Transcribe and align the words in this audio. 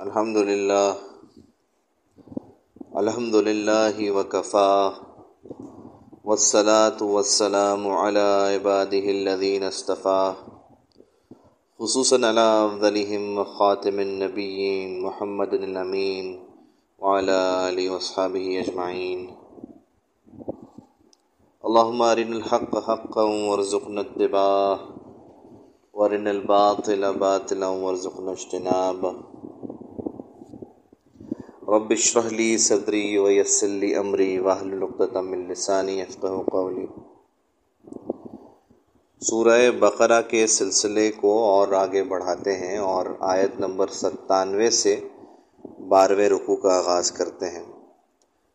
الحمد 0.00 0.36
للہ 0.36 0.94
الحمد 2.94 3.34
للہ 3.34 4.10
وکفا، 4.10 4.90
والصلاة 6.24 7.02
والسلام 7.02 7.88
على 7.88 8.54
عباده 8.54 9.12
الذين 9.12 9.64
اصطفى 9.64 10.32
خصوصا 11.78 12.16
على 12.26 12.40
افضلهم 12.40 13.44
خاتم 13.44 14.00
النبيين 14.00 15.02
محمد 15.02 15.52
الامين 15.52 16.44
وعلى 16.98 17.68
اله 17.68 17.90
واصحابه 17.90 18.58
اجمعين 18.60 19.30
اللهم 21.64 22.02
ارنا 22.02 22.36
الحق 22.36 22.78
حقا 22.78 23.22
وارزقنا 23.22 24.00
اتباعه 24.00 24.78
وارنا 25.92 26.30
الباطل 26.30 27.12
باطلا 27.12 27.66
وارزقنا 27.66 28.32
اجتنابه 28.32 29.33
رب 31.72 31.92
اشرح 31.92 32.26
لي 32.38 32.46
صدري 32.58 33.18
ويسر 33.18 33.66
لي 33.66 33.98
امري 33.98 34.40
واحلل 34.40 34.82
عقدة 34.82 35.20
من 35.20 35.48
لساني 35.48 35.98
يفقهوا 35.98 36.44
قولي 36.50 36.86
سورہ 39.22 39.70
بقرہ 39.78 40.20
کے 40.28 40.46
سلسلے 40.54 41.10
کو 41.20 41.32
اور 41.44 41.72
آگے 41.78 42.02
بڑھاتے 42.08 42.56
ہیں 42.56 42.76
اور 42.88 43.06
آیت 43.32 43.58
نمبر 43.60 43.94
ستانوے 44.00 44.70
سے 44.80 44.94
بارہویں 45.88 46.28
رکوع 46.28 46.56
کا 46.62 46.76
آغاز 46.78 47.10
کرتے 47.18 47.50
ہیں. 47.50 47.64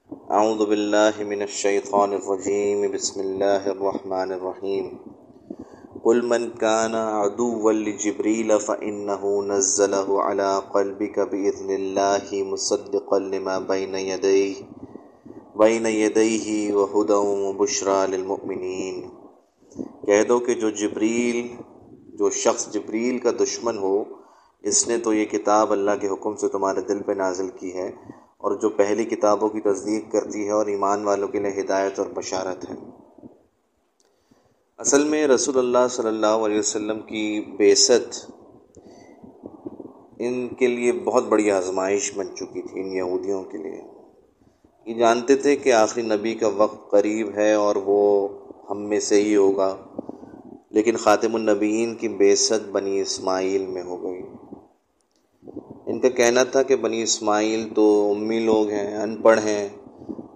اعوذ 0.09 0.61
باللہ 0.67 1.23
من 1.27 1.41
الشیطان 1.41 2.13
الرجیم. 2.13 2.89
بسم 2.91 3.19
اللہ 3.19 3.69
الرحمن 3.75 4.31
الرحیم. 4.31 4.87
قل 6.09 6.21
من 6.25 6.49
كان 6.49 6.95
عدوا 6.95 7.71
لجبريل 7.71 8.59
فإنه 8.59 9.31
نزله 9.47 10.21
على 10.21 10.61
قلبك 10.73 11.19
بإذن 11.33 11.73
الله 11.73 12.39
مصدقا 12.43 13.19
لما 13.19 13.57
بين 13.59 13.95
يديه 13.95 14.55
بين 15.55 15.85
يديه 15.85 16.47
وهدى 16.77 17.19
وبشرى 17.43 17.97
للمؤمنين۔ 18.11 18.95
کہہ 20.05 20.23
دو 20.23 20.39
کہ 20.39 20.53
جو 20.53 20.69
جبریل، 20.69 21.47
جو 22.19 22.29
شخص 22.29 22.67
جبریل 22.73 23.19
کا 23.19 23.31
دشمن 23.39 23.77
ہو، 23.77 24.03
اس 24.63 24.87
نے 24.87 24.97
تو 24.97 25.13
یہ 25.13 25.25
کتاب 25.25 25.71
اللہ 25.71 25.99
کے 26.01 26.07
حکم 26.07 26.35
سے 26.35 26.47
تمہارے 26.47 26.81
دل 26.81 27.01
پہ 27.01 27.11
نازل 27.11 27.49
کی 27.59 27.73
ہے، 27.73 27.87
اور 28.37 28.57
جو 28.57 28.69
پہلی 28.69 29.05
کتابوں 29.05 29.49
کی 29.49 29.61
تصدیق 29.61 30.11
کرتی 30.11 30.45
ہے 30.45 30.51
اور 30.51 30.65
ایمان 30.65 31.05
والوں 31.05 31.27
کے 31.27 31.39
لیے 31.39 31.61
ہدایت 31.61 31.99
اور 31.99 32.07
بشارت 32.07 32.69
ہے۔ 32.69 32.75
اصل 34.79 35.03
میں 35.03 35.27
رسول 35.27 35.57
اللہ 35.57 35.87
صلی 35.91 36.07
اللہ 36.07 36.43
علیہ 36.43 36.59
وسلم 36.59 36.99
کی 36.99 37.41
بیست 37.57 38.25
ان 40.19 40.47
کے 40.47 40.67
لیے 40.67 40.91
بہت 40.91 41.23
بڑی 41.23 41.51
آزمائش 41.51 42.11
بن 42.15 42.27
چکی 42.35 42.61
تھی 42.61 42.81
ان 42.81 42.91
یہودیوں 42.93 43.43
کے 43.43 43.57
لیے۔ 43.57 43.81
یہ 44.87 44.93
جانتے 44.93 45.35
تھے 45.35 45.55
کہ 45.55 45.73
آخری 45.73 46.01
نبی 46.01 46.33
کا 46.33 46.47
وقت 46.47 46.91
قریب 46.91 47.31
ہے 47.35 47.53
اور 47.53 47.75
وہ 47.75 48.27
ہم 48.69 48.87
میں 48.89 48.99
سے 48.99 49.21
ہی 49.21 49.35
ہوگا، 49.35 49.75
لیکن 50.71 50.97
خاتم 50.97 51.35
النبیین 51.35 51.95
کی 51.95 52.07
بیست 52.07 52.69
بنی 52.71 52.99
اسماعیل 52.99 53.65
میں 53.65 53.83
ہو 53.83 54.01
گئی۔ 54.03 54.21
ان 55.85 55.99
کا 55.99 56.09
کہنا 56.09 56.43
تھا 56.43 56.63
کہ 56.63 56.75
بنی 56.75 57.01
اسماعیل 57.01 57.67
تو 57.75 58.13
امی 58.15 58.39
لوگ 58.39 58.69
ہیں، 58.69 58.97
ان 58.97 59.15
پڑھ 59.15 59.39
ہیں، 59.39 59.67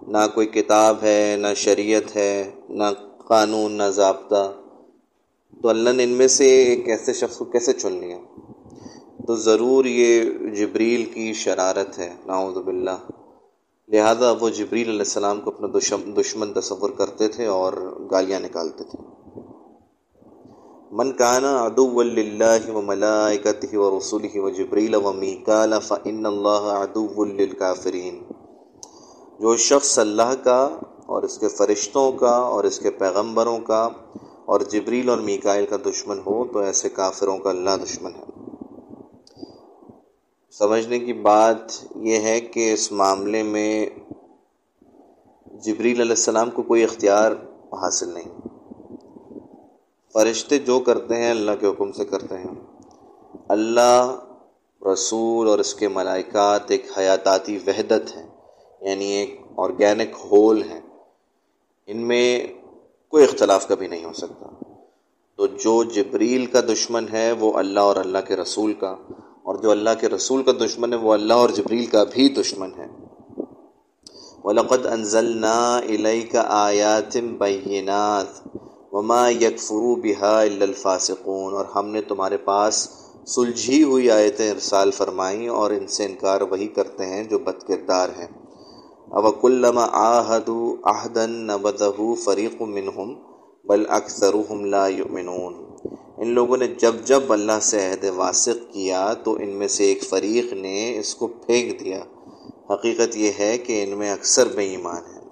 نہ 0.06 0.26
کوئی 0.34 0.46
کتاب 0.46 1.02
ہے، 1.02 1.36
نہ 1.38 1.54
شریعت 1.56 2.16
ہے، 2.16 2.50
نہ 2.68 2.92
قانون، 3.28 3.72
نہ 3.72 3.82
ضابطہ۔ 3.82 4.52
تو 5.62 5.68
اللہ 5.68 5.90
نے 5.90 6.04
ان 6.04 6.10
میں 6.10 6.28
سے 6.28 6.44
ایک 6.44 6.88
ایسے 6.88 7.12
شخص 7.12 7.36
کو 7.36 7.44
کیسے 7.44 7.72
چن 7.72 7.92
لیا؟ 7.92 8.18
تو 9.26 9.34
ضرور 9.34 9.84
یہ 9.84 10.24
جبریل 10.54 11.04
کی 11.04 11.32
شرارت 11.32 11.98
ہے 11.98 12.14
ناؤد 12.26 12.54
باللہ۔ 12.54 13.12
لہذا 13.88 14.32
وہ 14.40 14.48
جبریل 14.48 14.88
علیہ 14.88 14.98
السلام 14.98 15.40
کو 15.40 15.50
اپنا 15.50 15.68
دشمن 16.20 16.52
تصور 16.52 16.90
کرتے 16.90 17.28
تھے 17.28 17.46
اور 17.46 17.72
گالیاں 18.10 18.40
نکالتے 18.40 18.84
تھے۔ 18.84 19.02
من 20.92 21.12
کانا 21.12 21.62
ادو 21.62 22.00
اللہ 22.00 22.70
و 22.70 22.80
ملائکت 22.80 23.74
و 23.74 23.98
رسول 23.98 24.26
و 24.34 24.48
جبریل 24.50 24.94
و 24.94 25.12
میکال 25.12 25.72
فن 25.86 26.26
اللہ 26.26 26.64
ادو 26.64 27.22
الکافرین 27.22 28.22
جو 29.40 29.56
شخص 29.56 29.98
اللہ 29.98 30.34
کا 30.44 30.78
اور 31.06 31.22
اس 31.22 31.38
کے 31.38 31.48
فرشتوں 31.48 32.12
کا 32.12 32.36
اور 32.36 32.64
اس 32.64 32.78
کے 32.78 32.90
پیغمبروں 32.90 33.58
کا 33.58 33.88
اور 34.44 34.60
جبریل 34.60 35.08
اور 35.08 35.18
میکائل 35.18 35.66
کا 35.66 35.76
دشمن 35.76 36.18
ہو 36.18 36.44
تو 36.52 36.58
ایسے 36.58 36.88
کافروں 36.88 37.38
کا 37.38 37.50
اللہ 37.50 37.70
دشمن 37.84 38.10
ہے۔ 38.14 38.24
سمجھنے 40.50 40.98
کی 40.98 41.12
بات 41.12 41.56
یہ 41.96 42.18
ہے 42.18 42.40
کہ 42.40 42.72
اس 42.72 42.92
معاملے 42.92 43.42
میں 43.42 43.86
جبریل 45.46 46.00
علیہ 46.00 46.10
السلام 46.10 46.50
کو 46.50 46.62
کوئی 46.62 46.84
اختیار 46.84 47.32
حاصل 47.72 48.08
نہیں۔ 48.08 48.48
فرشتے 50.12 50.58
جو 50.58 50.78
کرتے 50.78 51.14
ہیں 51.14 51.30
اللہ 51.30 51.50
کے 51.60 51.66
حکم 51.66 51.92
سے 51.92 52.04
کرتے 52.04 52.38
ہیں۔ 52.38 52.54
اللہ، 53.48 54.18
رسول 54.92 55.48
اور 55.48 55.58
اس 55.58 55.74
کے 55.74 55.88
ملائکات 55.88 56.70
ایک 56.70 56.98
حیاتاتی 56.98 57.58
وحدت 57.66 58.16
ہے 58.16 58.26
یعنی 58.80 59.04
ایک 59.04 59.40
آرگینک 59.56 60.16
ہول 60.24 60.62
ہے 60.62 60.80
ان 61.86 61.96
میں 61.96 62.46
کوئی 63.08 63.24
اختلاف 63.24 63.68
کبھی 63.68 63.86
نہیں 63.86 64.04
ہو 64.04 64.12
سکتا۔ 64.12 64.46
تو 65.36 65.46
جو 65.46 65.84
جبریل 65.84 66.46
کا 66.46 66.60
دشمن 66.60 67.06
ہے، 67.12 67.32
وہ 67.32 67.52
اللہ 67.52 67.80
اور 67.80 67.96
اللہ 67.96 68.18
کے 68.28 68.36
رسول 68.36 68.72
کا۔ 68.72 68.96
اور 69.42 69.54
جو 69.54 69.70
اللہ 69.70 69.90
کے 70.00 70.08
رسول 70.08 70.42
کا 70.42 70.52
دشمن 70.52 70.92
ہے، 70.92 70.98
وہ 70.98 71.12
اللہ 71.12 71.34
اور 71.34 71.48
جبریل 71.48 71.86
کا 71.86 72.04
بھی 72.04 72.28
دشمن 72.28 72.70
ہے۔ 72.78 72.86
وَلَقَدْ 74.44 74.90
أَنزَلْنَا 74.92 75.80
إِلَيْكَ 75.86 76.38
آيَاتٍ 76.48 77.20
بَيِّنَاتٍ 77.20 78.60
وَمَا 78.92 79.28
يَكْفُرُوا 79.28 79.94
بِهَا 79.94 80.44
إِلَّا 80.44 80.66
الْفَاسِقُونَ۔ 80.66 81.56
اور 81.56 81.64
ہم 81.64 81.88
نے 81.88 82.02
تمہارے 82.02 82.36
پاس 82.36 82.88
سلجھی 83.26 83.82
ہوئی 83.82 84.10
آیتیں 84.10 84.50
ارسال 84.50 84.90
فرمائیں 84.90 85.48
اور 85.48 85.70
ان 85.70 85.86
سے 85.86 86.04
انکار 86.04 86.40
وہی 86.40 86.68
کرتے 86.68 87.06
ہیں 87.06 87.24
جو 87.24 87.38
بد 87.38 87.68
کردار 87.68 88.08
ہیں۔ 88.08 88.43
اوکلم 89.10 89.78
آحد 89.92 90.48
آہدن 90.82 91.30
نبدہ 91.30 91.90
فریق 92.24 92.62
منہم 92.62 93.14
بل 93.64 93.84
اکثرهم 93.88 94.64
لا 94.64 94.86
یؤمنون 94.86 95.54
ان 96.16 96.28
لوگوں 96.28 96.56
نے 96.56 96.66
جب 96.66 96.94
جب 97.04 97.32
اللہ 97.32 97.60
سے 97.62 97.90
عہد 97.90 98.04
واسق 98.16 98.72
کیا 98.72 99.14
تو 99.24 99.32
ان 99.32 99.48
میں 99.48 99.68
سے 99.68 99.84
ایک 99.84 100.04
فریق 100.04 100.52
نے 100.52 100.98
اس 100.98 101.14
کو 101.14 101.26
پھینک 101.26 101.80
دیا۔ 101.80 102.02
حقیقت 102.70 103.16
یہ 103.16 103.30
ہے 103.38 103.58
کہ 103.58 103.82
ان 103.82 103.98
میں 103.98 104.12
اکثر 104.12 104.48
بے 104.56 104.64
ایمان 104.64 105.02
ہے 105.14 105.22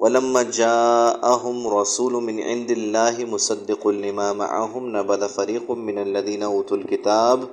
ولما 0.00 0.42
جاءهم 0.42 1.68
رسول 1.80 2.12
من 2.12 2.40
عند 2.44 2.70
الله 2.70 3.24
مصدق 3.24 3.86
لما 3.86 4.32
معهم 4.32 4.96
نبذ 4.96 5.22
فريق 5.34 5.70
من 5.70 5.98
الذين 5.98 6.42
اوتوا 6.42 6.76
الكتاب، 6.76 7.44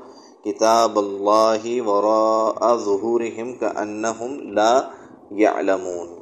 كتاب 0.45 0.99
الله 0.99 1.77
وراء 1.81 2.75
ظهورهم 2.77 3.53
كأنهم 3.55 4.51
لا 4.53 5.00
یعلمون۔ 5.31 6.21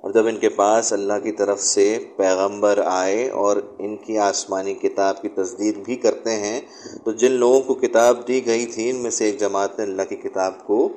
اور 0.00 0.10
جب 0.10 0.26
ان 0.26 0.36
کے 0.36 0.48
پاس 0.48 0.92
اللہ 0.92 1.12
کی 1.22 1.32
طرف 1.32 1.60
سے 1.60 1.98
پیغمبر 2.16 2.80
آئے 2.84 3.30
اور 3.30 3.56
ان 3.78 3.96
کی 3.96 4.18
آسمانی 4.18 4.74
کتاب 4.74 5.22
کی 5.22 5.28
تصدیق 5.28 5.78
بھی 5.78 5.96
کرتے 5.96 6.30
ہیں، 6.30 6.60
تو 7.04 7.12
جن 7.12 7.32
لوگوں 7.32 7.60
کو 7.60 7.74
کتاب 7.74 8.28
دی 8.28 8.46
گئی 8.46 8.66
تھی، 8.66 8.90
ان 8.90 8.96
میں 8.96 9.10
سے 9.10 9.24
ایک 9.24 9.40
جماعت 9.40 9.78
نے 9.78 9.84
اللہ 9.84 10.02
کی 10.08 10.16
کتاب 10.16 10.66
کو 10.66 10.88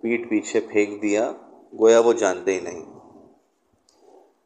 پیٹ 0.00 0.30
پیچھے 0.30 0.60
پھینک 0.60 1.02
دیا، 1.02 1.32
گویا 1.80 2.00
وہ 2.00 2.12
جانتے 2.12 2.54
ہی 2.54 2.60
نہیں۔ 2.60 2.84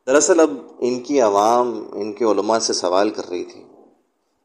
دراصل 0.06 0.40
اب 0.40 0.50
ان 0.78 1.00
کی 1.00 1.20
عوام، 1.20 1.84
ان 1.92 2.12
کے 2.12 2.24
علماء 2.24 2.58
سے 2.58 2.72
سوال 2.72 3.10
کر 3.10 3.28
رہی 3.30 3.44
تھی۔ 3.44 3.64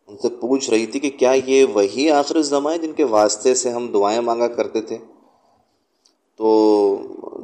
ان 0.08 0.18
سے 0.18 0.30
پوچھ 0.30 0.70
رہی 0.70 0.86
تھی 0.86 1.00
کہ 1.00 1.10
کیا 1.10 1.34
یہ 1.46 1.66
وہی 1.66 2.10
آخر 2.10 2.42
زماں 2.42 2.78
جن 2.78 2.94
کے 2.94 3.04
واسطے 3.04 3.56
سے 3.56 3.70
ہم 3.70 3.88
دعائیں 3.88 4.20
مانگا 4.20 4.48
کرتے 4.48 4.82
تھے؟ 4.82 4.98
تو 6.38 6.98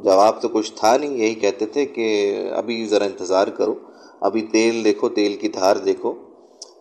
جواب 0.04 0.42
تو 0.42 0.48
کچھ 0.48 0.72
تھا 0.76 0.96
نہیں، 0.96 1.10
یہی 1.10 1.34
کہتے 1.34 1.66
تھے 1.66 1.86
کہ 1.86 2.34
ابھی 2.56 2.86
ذرا 2.86 3.04
انتظار 3.04 3.48
کرو، 3.48 3.74
ابھی 4.20 4.42
تیل 4.42 4.84
دیکھو، 4.84 5.08
تیل 5.08 5.36
کی 5.36 5.48
دھار 5.48 5.76
دیکھو۔ 5.76 6.14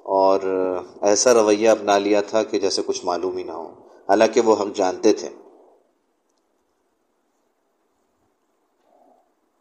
اور 0.03 0.39
ایسا 1.01 1.33
رویہ 1.33 1.69
اپنا 1.69 1.97
لیا 1.97 2.21
تھا 2.21 2.43
کہ 2.43 2.59
جیسے 2.59 2.81
کچھ 2.85 3.05
معلوم 3.05 3.37
ہی 3.37 3.43
نہ 3.43 3.51
ہو۔ 3.51 3.67
حالانکہ 4.09 4.41
وہ 4.41 4.55
حق 4.59 4.75
جانتے 4.75 5.13
تھے۔ 5.13 5.29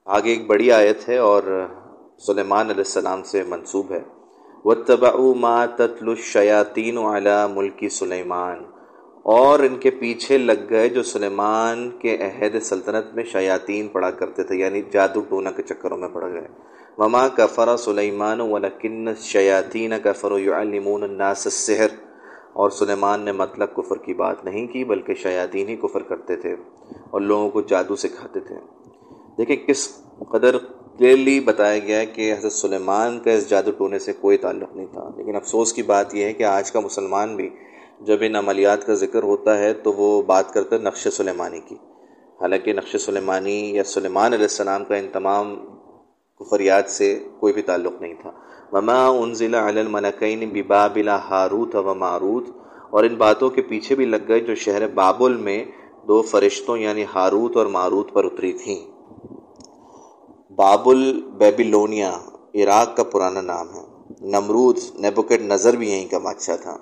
آگے 0.04 0.30
ایک 0.30 0.46
بڑی 0.46 0.72
آیت 0.72 1.08
ہے 1.08 1.16
اور 1.16 1.66
سلیمان 2.18 2.66
علیہ 2.66 2.84
السلام 2.86 3.22
سے 3.22 3.42
منسوب 3.42 3.92
ہے۔ 3.92 4.00
وہ 4.64 4.74
تبا 4.74 5.34
ما 5.36 5.66
تتل 5.66 6.08
الشیاطین 6.08 6.98
علی 6.98 7.54
ملکی 7.54 7.88
سلیمان 7.88 8.64
اور 9.22 9.58
ان 9.58 9.76
کے 9.76 9.90
پیچھے 9.90 10.38
لگ 10.38 10.52
گئے 10.70 10.88
جو 10.88 11.02
سلیمان 11.02 11.90
کے 11.98 12.16
عہد 12.16 12.62
سلطنت 12.62 13.14
میں 13.14 13.24
شیاطین 13.24 13.88
پڑا 13.88 14.10
کرتے 14.10 14.42
تھے 14.42 14.56
یعنی 14.56 14.82
جادو 14.90 15.20
ٹونا 15.20 15.50
کے 15.50 15.62
چکروں 15.62 15.98
میں 15.98 16.08
پڑ 16.12 16.32
گئے۔ 16.32 16.48
مما 16.98 17.28
کفر 17.28 17.76
سلیمان 17.76 18.40
ولکن 18.40 19.08
شیاطین 19.20 19.92
کفر 20.04 20.38
یعلمون 20.38 21.02
الناس 21.02 21.46
السحر۔ 21.46 22.08
اور 22.52 22.70
سلیمان 22.70 23.20
نے 23.20 23.32
مطلق 23.32 23.74
کفر 23.74 23.96
کی 23.96 24.14
بات 24.14 24.44
نہیں 24.44 24.66
کی، 24.66 24.84
بلکہ 24.84 25.14
شیاطین 25.14 25.68
ہی 25.68 25.76
کفر 25.76 26.02
کرتے 26.02 26.36
تھے 26.36 26.56
اور 27.10 27.20
لوگوں 27.20 27.50
کو 27.50 27.60
جادو 27.60 27.96
سکھاتے 27.96 28.40
تھے۔ 28.40 28.54
دیکھیں 29.38 29.56
کس 29.56 29.88
قدر 30.18 30.58
کلیئرلی 30.98 31.40
بتایا 31.40 31.78
گیا 31.78 31.98
ہے 31.98 32.06
کہ 32.06 32.32
حضرت 32.32 32.52
سلیمان 32.52 33.20
کا 33.20 33.30
اس 33.30 33.50
جادو 33.50 33.70
ٹونے 33.70 33.98
سے 33.98 34.12
کوئی 34.20 34.36
تعلق 34.36 34.76
نہیں 34.76 34.86
تھا۔ 34.92 35.10
لیکن 35.16 35.36
افسوس 35.36 35.72
کی 35.72 35.82
بات 35.82 36.14
یہ 36.14 36.24
ہے 36.24 36.32
کہ 36.32 36.42
آج 36.42 36.72
کا 36.72 36.80
مسلمان 36.80 37.36
بھی 37.36 37.50
جب 38.00 38.16
ان 38.20 38.36
عملیات 38.36 38.86
کا 38.86 38.94
ذکر 38.94 39.22
ہوتا 39.22 39.58
ہے 39.58 39.72
تو 39.72 39.92
وہ 39.92 40.22
بات 40.22 40.54
کرتا 40.54 40.76
ہے 40.76 40.80
نقش 40.80 41.08
سلیمانی 41.12 41.60
کی۔ 41.60 41.74
حالانکہ 42.40 42.72
نقش 42.72 42.96
سلیمانی 43.00 43.74
یا 43.74 43.84
سلیمان 43.84 44.32
علیہ 44.32 44.44
السلام 44.44 44.84
کا 44.84 44.96
ان 44.96 45.06
تمام 45.12 45.56
کفریات 46.40 46.90
سے 46.90 47.24
کوئی 47.40 47.52
بھی 47.52 47.62
تعلق 47.62 48.02
نہیں 48.02 48.14
تھا۔ 48.22 48.32
وما 48.72 49.08
انزل 49.08 49.54
علی 49.54 49.80
الملکین 49.80 50.48
ببابل 50.52 51.08
ہاروت 51.08 51.76
و 51.76 51.94
ماروت۔ 51.94 52.44
اور 52.90 53.04
ان 53.04 53.14
باتوں 53.14 53.50
کے 53.50 53.62
پیچھے 53.62 53.94
بھی 53.94 54.04
لگ 54.04 54.16
گئے 54.28 54.40
جو 54.40 54.54
شہر 54.54 54.88
بابل 54.88 55.36
میں 55.36 55.64
دو 56.08 56.22
فرشتوں 56.22 56.78
یعنی 56.78 57.04
ہاروت 57.14 57.56
اور 57.56 57.66
ماروت 57.66 58.12
پر 58.12 58.24
اتری 58.24 58.52
تھیں۔ 58.52 58.90
بابل 60.52 61.20
بیبیلونیا 61.22 62.18
عراق 62.54 62.96
کا 62.96 63.04
پرانا 63.04 63.40
نام 63.40 63.74
ہے۔ 63.74 63.82
نمرود 64.20 64.78
نیبوکٹ 64.94 65.42
نظر 65.42 65.76
بھی 65.76 65.90
یہیں 65.90 66.08
کا 66.10 66.18
بادشاہ 66.18 66.56
تھا۔ 66.56 66.76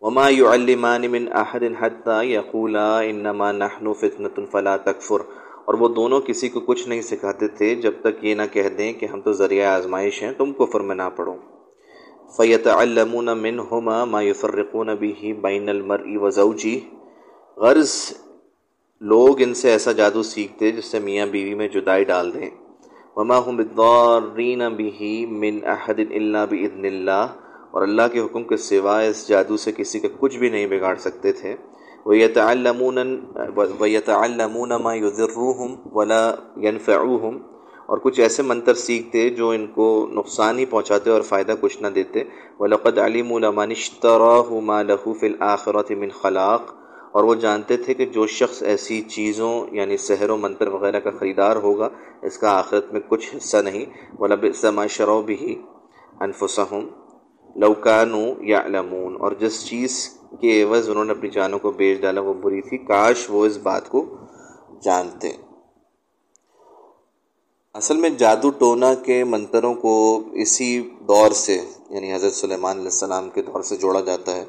وما 0.00 0.28
يعلمان 0.28 1.10
من 1.10 1.28
احد 1.32 1.62
حتى 1.80 2.24
يقولا 2.24 3.00
انما 3.00 3.52
نحن 3.52 3.92
فتنه 3.92 4.44
فلا 4.52 4.76
تكفر۔ 4.76 5.20
اور 5.64 5.74
وہ 5.74 5.88
دونوں 5.88 6.20
کسی 6.20 6.48
کو 6.48 6.60
کچھ 6.60 6.88
نہیں 6.88 7.02
سکھاتے 7.02 7.48
تھے 7.48 7.74
جب 7.74 7.92
تک 8.00 8.24
یہ 8.24 8.34
نہ 8.34 8.42
کہہ 8.52 8.68
دیں 8.78 8.92
کہ 8.92 9.06
ہم 9.06 9.20
تو 9.20 9.32
ذریعہ 9.32 9.68
آزمائش 9.68 10.22
ہیں، 10.22 10.32
تم 10.32 10.52
کفر 10.52 10.80
میں 10.80 10.94
نہ 10.94 11.02
پڑھو 11.16 11.34
فیتعلمون 12.36 13.24
منهما 13.24 14.04
ما 14.04 14.22
يفرقون 14.22 14.86
به 14.86 15.32
بین 15.40 15.68
المرء 15.68 16.22
وزوجه۔ 16.22 16.78
غرض 17.56 18.12
لوگ 19.00 19.40
ان 19.40 19.54
سے 19.54 19.70
ایسا 19.70 19.92
جادو 19.92 20.22
سیکھتے 20.22 20.70
جس 20.70 20.84
سے 20.84 20.98
میاں 20.98 21.26
بیوی 21.26 21.54
میں 21.54 21.68
جدائی 21.68 22.04
ڈال 22.04 22.34
دیں۔ 22.34 22.50
وما 23.16 23.38
هم 23.38 23.56
بالضارین 23.56 24.58
به 24.58 25.30
من 25.38 25.58
احد 25.66 26.00
الا 26.10 26.44
باذن 26.44 26.84
الله۔ 26.84 27.47
اور 27.70 27.82
اللہ 27.82 28.02
کے 28.12 28.20
حکم 28.20 28.44
کے 28.44 28.56
سوائے 28.56 29.08
اس 29.08 29.28
جادو 29.28 29.56
سے 29.56 29.72
کسی 29.72 30.00
کا 30.00 30.08
کچھ 30.18 30.38
بھی 30.38 30.48
نہیں 30.48 30.66
بگاڑ 30.66 30.96
سکتے 30.96 31.32
تھے۔ 31.32 31.56
وَيَتَعَلَّمُونَ 33.80 34.74
مَا 34.82 34.94
يُذِرُّهُمْ 34.94 35.76
وَلَا 35.94 36.34
يَنفَعُوهُمْ۔ 36.62 37.58
اور 37.86 37.98
کچھ 37.98 38.20
ایسے 38.20 38.42
منتر 38.42 38.74
سیکھتے 38.74 39.30
جو 39.30 39.50
ان 39.50 39.66
کو 39.66 40.08
نقصان 40.12 40.58
ہی 40.58 40.64
پہنچاتے 40.64 41.10
اور 41.10 41.22
فائدہ 41.22 41.54
کچھ 41.60 41.82
نہ 41.82 41.86
دیتے۔ 41.86 42.22
وَلَقَدْ 42.58 42.98
عَلِمُوا 42.98 43.38
لَمَنِ 43.38 43.70
اشْتَرَاهُ 43.70 44.62
مَا 44.62 44.82
لَهُ 44.82 45.18
فِي 45.18 45.26
الْآخِرَةِ 45.26 45.94
مِنْ 45.94 46.12
خَلَاقٍ۔ 46.12 46.74
اور 47.12 47.24
وہ 47.24 47.34
جانتے 47.34 47.76
تھے 47.76 47.94
کہ 47.94 48.06
جو 48.06 48.26
شخص 48.26 48.62
ایسی 48.62 49.02
چیزوں 49.02 49.66
یعنی 49.72 49.96
سحر 49.96 50.30
و 50.30 50.36
منتر 50.36 50.68
وغیرہ 50.68 51.00
کا 51.00 51.10
خریدار 51.10 51.56
ہوگا، 51.56 51.88
اس 52.22 52.38
کا 52.38 52.58
آخرت 52.58 52.92
میں 52.92 53.00
کچھ 53.08 53.36
حصہ 53.36 53.56
نہیں۔ 53.56 53.84
وَلَبِئْسَ 54.18 54.66
مَا 54.66 54.86
شَرَوْا 54.86 55.20
بِهِ 55.20 55.54
أَنفُسَهُمْ۔ 56.24 57.07
لَوْ 57.56 57.74
يَعْلَمُونَ 58.42 59.18
اور 59.18 59.32
جس 59.32 59.66
چیز 59.66 60.18
کے 60.40 60.62
عوض 60.62 60.90
انہوں 60.90 61.04
نے 61.04 61.12
اپنی 61.12 61.30
جانوں 61.30 61.58
کو 61.58 61.70
بیچ 61.70 62.00
ڈالا 62.00 62.20
وہ 62.20 62.34
بری 62.34 62.60
تھی، 62.60 62.78
کاش 62.78 63.26
وہ 63.30 63.46
اس 63.46 63.56
بات 63.56 63.88
کو 63.88 64.04
جانتے۔ 64.82 65.28
اصل 67.74 67.96
میں 67.96 68.10
جادو 68.10 68.50
ٹونا 68.50 68.94
کے 68.94 69.24
منتروں 69.24 69.74
کو 69.74 70.22
اسی 70.32 70.90
دور 71.08 71.30
سے 71.30 71.60
یعنی 71.90 72.14
حضرت 72.14 72.32
سلیمان 72.32 72.76
علیہ 72.76 72.84
السلام 72.84 73.30
کے 73.30 73.42
دور 73.42 73.62
سے 73.62 73.76
جوڑا 73.76 74.00
جاتا 74.00 74.36
ہے۔ 74.36 74.44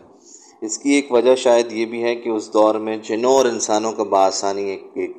اس 0.62 0.78
کی 0.78 0.90
ایک 0.90 1.12
وجہ 1.12 1.36
شاید 1.36 1.72
یہ 1.72 1.86
بھی 1.86 2.04
ہے 2.04 2.16
کہ 2.16 2.30
اس 2.30 2.54
دور 2.54 2.76
میں 2.76 2.98
جنوں 2.98 3.34
اور 3.34 3.46
انسانوں 3.46 3.92
کا 3.92 4.04
بآسانی 4.04 4.64
ایک 4.64 4.88
ایک 4.94 5.18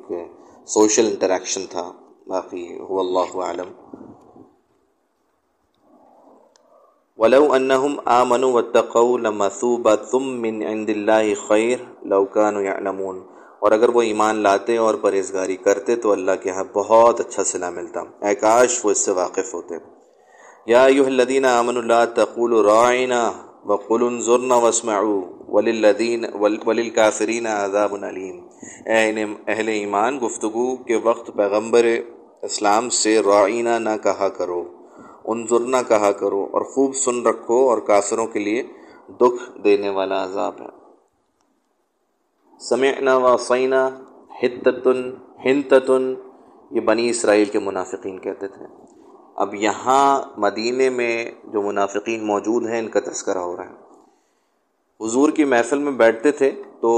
سوشل 0.65 1.05
انٹریکشن 1.05 1.61
تھا۔ 1.69 1.91
باقی، 2.27 2.79
هو 2.79 2.99
اللہ 2.99 3.37
عالم 3.37 3.95
ولو 7.21 7.51
انہم 7.51 7.99
آمنوا 8.05 8.51
واتقوا 8.51 9.17
لمثوبۃ 9.17 10.13
من 10.13 10.63
عند 10.63 10.89
اللہ 10.89 11.47
خیر 11.47 11.77
لو 12.05 12.25
كانوا 12.25 12.63
يعلمون 12.63 13.21
اور 13.59 13.71
اگر 13.71 13.89
وہ 13.89 14.01
ایمان 14.01 14.35
لاتے 14.35 14.77
اور 14.77 14.95
پرہیزگاری 14.95 15.55
کرتے 15.55 15.95
تو 15.95 16.11
اللہ 16.11 16.31
کے 16.43 16.49
ہاں 16.49 16.63
بہت 16.73 17.19
اچھا 17.19 17.43
صلہ 17.43 17.69
ملتا۔ 17.69 18.27
اے 18.27 18.35
کاش 18.35 18.85
وہ 18.85 18.91
اس 18.91 18.97
سے 18.97 19.11
واقف 19.11 19.53
ہوتے۔ 19.53 19.75
یا 20.65 20.83
ایھا 20.83 21.05
الذین 21.05 21.45
آمنوا 21.45 21.83
لا 21.83 22.05
تقولوا 22.05 22.63
راعنا 22.63 23.31
وقولوا 23.65 24.09
انظرنا 24.09 24.55
واسمعوا 24.55 25.21
وللذین 25.47 26.25
وللکافرین 26.65 27.47
عذاب 27.47 27.95
علیم۔ 27.95 28.39
اے 28.85 29.25
اہل 29.47 29.67
ایمان، 29.67 30.19
گفتگو 30.25 30.75
کے 30.75 30.95
وقت 30.95 31.31
پیغمبر 31.35 31.85
اسلام 32.41 32.89
سے 32.89 33.19
راعینا 33.25 33.79
نہ 33.79 33.97
کہا 34.03 34.29
کرو۔ 34.29 34.80
انظرنا 35.25 35.81
کہا 35.81 36.11
کرو 36.11 36.47
اور 36.51 36.61
خوب 36.61 36.95
سن 36.95 37.27
رکھو 37.27 37.69
اور 37.69 37.77
کافروں 37.77 38.27
کے 38.27 38.39
لیے 38.39 38.63
دکھ 39.07 39.63
دینے 39.63 39.89
والا 39.89 40.23
عذاب 40.23 40.61
ہے۔ 40.61 40.65
سمعنا 42.59 43.17
و 43.17 43.35
حتتن 44.41 45.13
ہنتتن 45.45 46.13
یہ 46.71 46.81
بنی 46.81 47.09
اسرائیل 47.09 47.45
کے 47.45 47.59
منافقین 47.59 48.19
کہتے 48.19 48.47
تھے۔ 48.47 48.65
اب 49.35 49.55
یہاں 49.55 50.21
مدینے 50.37 50.89
میں 50.89 51.31
جو 51.43 51.61
منافقین 51.61 52.25
موجود 52.25 52.67
ہیں، 52.67 52.79
ان 52.79 52.87
کا 52.87 52.99
تذکرہ 52.99 53.37
ہو 53.37 53.57
رہا 53.57 53.69
ہے۔ 53.69 53.75
حضور 55.05 55.29
کی 55.29 55.43
محفل 55.43 55.77
میں 55.77 55.91
بیٹھتے 55.91 56.31
تھے 56.31 56.51
تو 56.79 56.91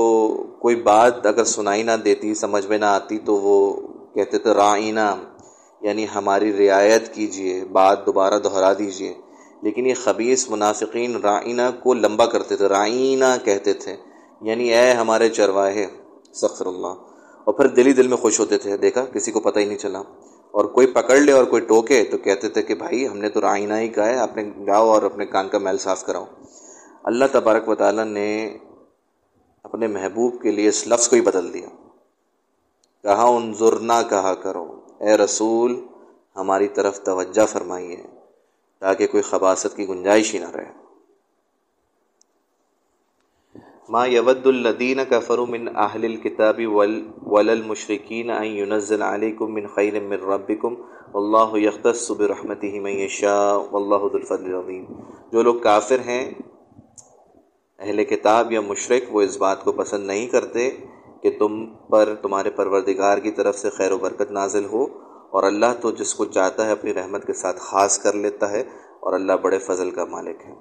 کوئی 0.59 0.75
بات 0.75 1.25
اگر 1.25 1.43
سنائی 1.43 1.83
نہ 1.83 1.91
دیتی، 1.91 2.33
سمجھ 2.33 2.67
میں 2.67 2.77
نہ 2.77 2.85
آتی، 2.85 3.17
تو 3.17 3.35
وہ 3.35 3.75
کہتے 4.13 4.37
تھے 4.37 4.53
رائنا 4.53 5.15
یعنی 5.83 6.05
ہماری 6.15 6.69
رعایت 6.69 7.13
کیجیے 7.13 7.65
بات 7.71 8.05
دوبارہ 8.05 8.39
دہرا 8.39 8.73
دیجیے 8.73 9.13
لیکن 9.61 9.85
یہ 9.85 9.93
خبیص 10.03 10.49
منافقین 10.49 11.15
رائینہ 11.15 11.61
کو 11.83 11.93
لمبا 11.93 12.25
کرتے 12.25 12.55
تھے، 12.55 12.65
رائینہ 12.65 13.25
کہتے 13.43 13.73
تھے۔ 13.73 13.95
یعنی 14.41 14.73
اے 14.73 14.91
ہمارے 14.91 15.29
چرواہے 15.29 15.85
سخر 16.33 16.65
اللہ۔ 16.65 16.87
اور 17.43 17.53
پھر 17.53 17.67
دلی 17.67 17.93
دل 17.93 18.07
میں 18.07 18.17
خوش 18.17 18.39
ہوتے 18.39 18.57
تھے، 18.57 18.77
دیکھا، 18.77 19.05
کسی 19.05 19.31
کو 19.31 19.39
پتہ 19.39 19.59
ہی 19.59 19.65
نہیں 19.65 19.77
چلا۔ 19.77 19.99
اور 20.51 20.65
کوئی 20.65 20.87
پکڑ 20.87 21.15
لے 21.15 21.31
اور 21.31 21.45
کوئی 21.45 21.61
ٹوکے 21.61 22.03
تو 22.03 22.17
کہتے 22.17 22.49
تھے 22.49 22.61
کہ 22.61 22.75
بھائی، 22.75 23.07
ہم 23.07 23.17
نے 23.17 23.29
تو 23.29 23.41
رائینہ 23.41 23.73
ہی 23.73 23.87
کہا 23.87 24.05
ہے، 24.05 24.15
اپنے 24.15 24.43
گاؤ 24.67 24.89
اور 24.89 25.01
اپنے 25.01 25.25
کان 25.25 25.49
کا 25.49 25.57
میل 25.57 25.77
صاف 25.77 26.05
کراؤ۔ 26.05 26.25
اللہ 27.03 27.25
تبارک 27.31 27.69
و 27.69 27.75
تعالیٰ 27.75 28.05
نے 28.05 28.57
اپنے 29.63 29.87
محبوب 29.87 30.41
کے 30.41 30.51
لیے 30.51 30.67
اس 30.67 30.87
لفظ 30.87 31.07
کو 31.07 31.15
ہی 31.15 31.21
بدل 31.21 31.53
دیا۔ 31.53 31.67
کہا 33.03 33.23
انظرنا 33.23 34.01
کہا 34.01 34.33
کرو۔ 34.33 34.82
اے 34.99 35.17
رسول، 35.17 35.85
ہماری 36.35 36.67
طرف 36.67 36.99
توجہ 36.99 37.45
فرمائیے، 37.45 37.97
تاکہ 38.79 39.07
کوئی 39.07 39.23
خباصت 39.23 39.75
کی 39.75 39.87
گنجائش 39.87 40.33
ہی 40.33 40.39
نہ 40.39 40.49
رہے۔ 40.49 40.83
ما 43.89 44.05
یود 44.05 44.47
الدین 44.47 44.99
کفر 45.09 45.37
من 45.37 45.75
اہل 45.75 46.03
الكتاب 46.03 46.61
وللمشرکین 47.25 48.31
ان 48.31 48.45
ينزل 48.45 49.01
علیکم 49.01 49.53
من 49.53 49.67
خیر 49.67 49.99
من 49.99 50.19
ربکم، 50.19 50.75
واللہ 51.13 51.59
یختص 51.59 52.11
برحمته 52.11 52.79
من 52.81 52.91
یشاء، 52.91 53.57
واللہ 53.71 53.95
ذو 53.95 54.09
الفضل 54.13 54.45
العظیم۔ 54.45 54.85
جو 55.31 55.41
لوگ 55.41 55.55
کافر 55.55 55.99
ہیں، 55.99 56.31
اہل 57.79 58.03
کتاب 58.03 58.51
یا 58.51 58.61
مشرک، 58.61 59.15
وہ 59.15 59.21
اس 59.21 59.37
بات 59.37 59.63
کو 59.63 59.71
پسند 59.71 60.07
نہیں 60.07 60.27
کرتے 60.27 60.69
کہ 61.23 61.31
تم 61.39 61.65
پر 61.65 62.15
تمہارے 62.21 62.49
پروردگار 62.49 63.17
کی 63.17 63.31
طرف 63.31 63.57
سے 63.57 63.69
خیر 63.69 63.91
و 63.91 63.97
برکت 63.97 64.31
نازل 64.31 64.65
ہو 64.65 64.83
اور 65.31 65.43
اللہ 65.43 65.65
تو 65.81 65.91
جس 65.91 66.15
کو 66.15 66.25
چاہتا 66.25 66.65
ہے 66.65 66.71
اپنی 66.71 66.93
رحمت 66.93 67.27
کے 67.27 67.33
ساتھ 67.33 67.57
خاص 67.59 67.99
کر 67.99 68.13
لیتا 68.13 68.51
ہے 68.51 68.59
اور 68.99 69.13
اللہ 69.13 69.33
بڑے 69.33 69.59
فضل 69.59 69.91
کا 69.91 70.05
مالک 70.05 70.37
ہے۔ 70.45 70.53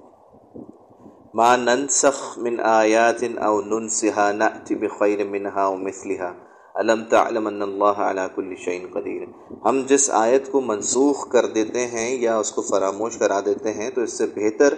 ما 1.34 1.56
ننسخ 1.56 2.38
من 2.38 2.60
آیات 2.60 3.24
او 3.38 3.60
ننسها 3.60 4.32
نأتی 4.32 4.74
بخیر 4.74 5.24
منها 5.24 5.62
او 5.62 5.76
مثلها۔ 5.76 6.32
علم 6.74 7.04
تعلم 7.04 7.46
ان 7.46 7.62
اللہ 7.62 8.00
علی 8.00 8.20
کل 8.34 8.54
شئین 8.64 8.86
قدیر 8.92 9.22
ہم 9.64 9.82
جس 9.86 10.10
آیت 10.10 10.52
کو 10.52 10.60
منسوخ 10.60 11.28
کر 11.28 11.46
دیتے 11.46 11.86
ہیں 11.86 12.20
یا 12.20 12.38
اس 12.38 12.52
کو 12.52 12.62
فراموش 12.62 13.16
کرا 13.16 13.40
دیتے 13.40 13.72
ہیں 13.72 13.90
تو 13.90 14.00
اس 14.00 14.18
سے 14.18 14.26
بہتر 14.26 14.74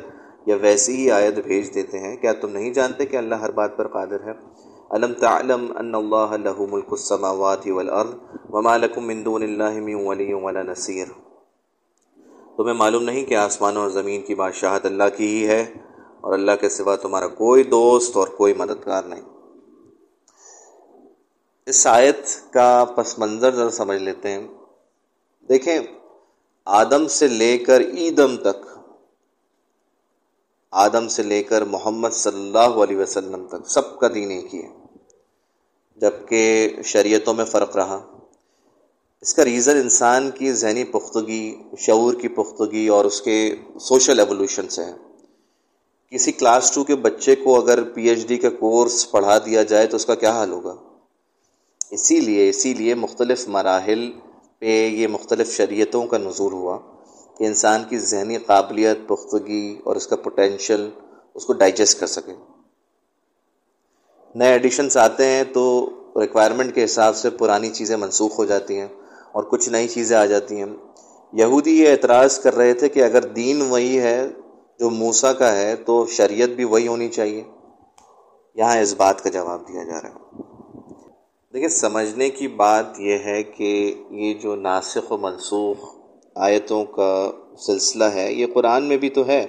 یا 0.47 0.57
ویسی 0.61 0.97
ہی 0.97 1.11
آیت 1.11 1.35
بھیج 1.45 1.75
دیتے 1.75 1.99
ہیں۔ 1.99 2.17
کیا 2.17 2.33
تم 2.33 2.50
نہیں 2.50 2.73
جانتے 2.75 3.07
کہ 3.07 3.17
اللہ 3.17 3.35
ہر 3.35 3.50
بات 3.50 3.76
پر 3.76 3.88
قادر 3.88 4.21
ہے؟ 4.25 4.33
علم 4.93 5.12
تعلم 5.12 5.73
ان 5.76 5.95
اللہ 5.95 6.33
له 6.37 6.67
ملک 6.71 6.91
السماوات 6.91 7.67
والارض 7.67 8.14
وما 8.50 8.76
لكم 8.76 9.07
من 9.07 9.25
دون 9.25 9.43
اللہ 9.43 9.79
من 9.81 9.95
ولی 9.95 10.33
ولا 10.33 10.62
نصیر 10.62 11.07
تمہیں 12.57 12.75
معلوم 12.75 13.03
نہیں 13.03 13.25
کہ 13.25 13.35
آسمان 13.35 13.76
اور 13.76 13.88
زمین 13.91 14.23
کی 14.23 14.35
بادشاہت 14.35 14.87
اللہ 14.87 15.17
کی 15.17 15.26
ہی 15.26 15.47
ہے 15.49 15.61
اور 16.21 16.33
اللہ 16.33 16.53
کے 16.61 16.69
سوا 16.69 16.97
تمہارا 16.97 17.29
کوئی 17.29 17.62
دوست 17.62 18.17
اور 18.17 18.29
کوئی 18.29 18.55
مددگار 18.55 19.03
نہیں۔ 19.03 19.23
اس 21.67 21.87
آیت 21.87 22.53
کا 22.53 22.85
پس 22.97 23.19
منظر 23.19 23.50
ذرا 23.50 23.71
سمجھ 23.71 24.03
لیتے 24.03 24.31
ہیں۔ 24.31 24.47
دیکھیں، 25.49 25.79
آدم 26.67 27.09
سے 27.09 27.29
لے 27.29 27.59
کر 27.59 27.81
ایدم 27.81 28.37
تک 28.37 28.74
آدم 30.76 31.09
سے 31.09 31.23
لے 31.23 31.43
کر 31.43 31.62
محمد 31.62 32.09
صلی 32.12 32.40
اللہ 32.40 32.59
علیہ 32.59 32.97
وسلم 32.97 33.47
تک 33.47 33.69
سب 33.69 33.99
کا 33.99 34.09
دین 34.14 34.31
ایک 34.31 34.54
ہی 34.54 34.62
ہے۔ 34.62 34.69
جبکہ 35.97 36.71
شریعتوں 36.85 37.35
میں 37.35 37.45
فرق 37.45 37.76
رہا۔ 37.76 38.07
اس 39.21 39.35
کا 39.35 39.45
ریزن 39.45 39.76
انسان 39.76 40.31
کی 40.31 40.52
ذہنی 40.52 40.85
پختگی، 40.85 41.62
شعور 41.78 42.14
کی 42.14 42.28
پختگی 42.28 42.88
اور 42.88 43.04
اس 43.04 43.23
کے 43.23 43.54
سوشل 43.81 44.19
ایولیوشن 44.19 44.69
سے 44.69 44.85
ہے۔ 44.85 44.93
کسی 46.11 46.33
کلاس 46.33 46.71
ٹو 46.71 46.85
کے 46.85 46.97
بچے 46.97 47.35
کو 47.35 47.61
اگر 47.61 47.83
پی 47.83 48.09
ایچ 48.09 48.26
ڈی 48.26 48.37
کا 48.37 48.50
کورس 48.50 49.11
پڑھا 49.11 49.38
دیا 49.38 49.62
جائے 49.62 49.87
تو 49.87 49.97
اس 49.97 50.07
کا 50.07 50.14
کیا 50.14 50.31
حال 50.31 50.50
ہوگا؟ 50.50 50.75
اسی 51.90 52.21
لیے 52.21 52.49
اسی 52.49 52.75
لیے 52.75 52.95
مختلف 52.95 53.49
مراحل 53.49 54.12
پہ 54.59 54.88
یہ 54.88 55.07
مختلف 55.07 55.57
شریعتوں 55.57 56.07
کا 56.07 56.19
نظور 56.19 56.52
ہوا۔ 56.52 56.78
کہ 57.38 57.45
انسان 57.45 57.85
کی 57.88 57.99
ذہنی 57.99 58.37
قابلیت، 58.37 58.99
پختگی 59.07 59.81
اور 59.85 59.97
اس 59.97 60.07
کا 60.07 60.17
پوٹینشیل 60.17 60.91
اس 61.35 61.47
کو 61.47 61.53
ڈائجسٹ 61.53 62.00
کر 62.00 62.07
سکے۔ 62.07 62.33
نئے 64.35 64.49
ایڈیشنس 64.49 64.97
آتے 64.97 65.26
ہیں 65.26 65.45
تو 65.53 65.91
ریکوائرمنٹ 66.21 66.75
کے 66.75 66.85
حساب 66.85 67.17
سے 67.17 67.31
پرانی 67.31 67.71
چیزیں 67.71 67.97
منسوخ 67.97 68.38
ہو 68.38 68.45
جاتی 68.45 68.79
ہیں 68.79 68.88
اور 69.33 69.45
کچھ 69.45 69.69
نئی 69.69 69.88
چیزیں 69.88 70.17
آ 70.17 70.26
جاتی 70.26 70.57
ہیں۔ 70.57 70.67
یہودی 71.33 71.81
یہ 71.81 71.91
اعتراض 71.91 72.38
کر 72.38 72.57
رہے 72.57 72.75
تھے 72.75 72.88
کہ 72.88 73.05
اگر 73.05 73.23
دین 73.23 73.62
وہی 73.62 74.00
ہے 74.00 74.29
جو 74.79 74.91
موسا 74.91 75.33
کا 75.33 75.57
ہے 75.57 75.76
تو 75.76 76.07
شریعت 76.07 76.49
بھی 76.49 76.64
وہی 76.64 76.87
ہونی 76.87 77.09
چاہیے۔ 77.09 77.45
یہاں 78.55 78.76
اس 78.76 78.95
بات 78.95 79.23
کا 79.23 79.31
جواب 79.31 79.69
دیا 79.69 79.85
جا 79.85 80.00
رہا 80.03 80.09
ہے۔ 80.09 80.43
دیکھیں 81.53 81.69
سمجھنے 81.69 82.31
کی 82.31 82.49
بات 82.49 83.00
یہ 83.00 83.19
ہے 83.19 83.43
کہ 83.43 84.03
یہ 84.11 84.35
جو 84.35 84.57
ناسخ 84.57 85.12
و 85.12 85.17
منسوخ 85.17 85.93
آیتوں 86.35 86.85
کا 86.85 87.31
سلسلہ 87.59 88.05
ہے، 88.05 88.33
یہ 88.33 88.47
قرآن 88.55 88.85
میں 88.85 88.97
بھی 88.97 89.11
تو 89.11 89.26
ہے 89.26 89.47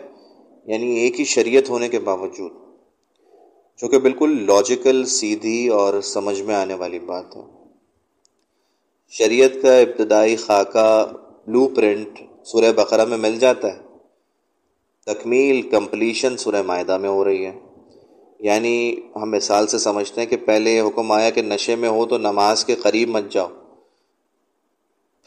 یعنی 0.66 1.00
ایک 1.00 1.20
ہی 1.20 1.26
شریعت 1.26 1.70
ہونے 1.70 1.90
کے 1.90 2.00
باوجود۔ 2.00 2.52
جو 3.82 3.88
کہ 3.88 4.00
بالکل 4.00 4.46
لاجیکل 4.46 5.06
سیدھی 5.06 5.68
اور 5.68 6.02
سمجھ 6.02 6.42
میں 6.42 6.56
آنے 6.56 6.74
والی 6.74 7.00
بات 7.00 7.36
ہے۔ 7.36 7.42
شریعت 9.10 9.52
کا 9.62 9.78
ابتدائی 9.78 10.36
خاکہ 10.36 11.12
بلو 11.48 11.68
پرنٹ 11.68 12.20
سورہ 12.44 12.72
بقرہ 12.72 13.06
میں 13.06 13.18
مل 13.18 13.40
جاتا 13.40 13.68
ہے۔ 13.68 13.82
تکمیل 15.06 15.62
کمپلیشن 15.62 16.38
سورہ 16.38 16.62
معاہدہ 16.62 16.98
میں 16.98 17.10
ہو 17.10 17.26
رہی 17.26 17.46
ہے۔ 17.46 17.60
یعنی 18.40 18.96
ہم 19.16 19.32
مثال 19.32 19.68
سے 19.68 19.78
سمجھتے 19.78 20.22
ہیں 20.22 20.28
کہ 20.28 20.38
پہلے 20.38 20.82
حکم 20.82 21.12
آیا 21.12 21.30
کہ 21.30 21.42
نشے 21.42 21.76
میں 21.76 21.90
ہو 21.90 22.06
تو 22.06 22.18
نماز 22.18 22.66
کے 22.66 22.76
قریب 22.76 23.10
مت 23.10 23.24
جاؤ۔ 23.30 23.48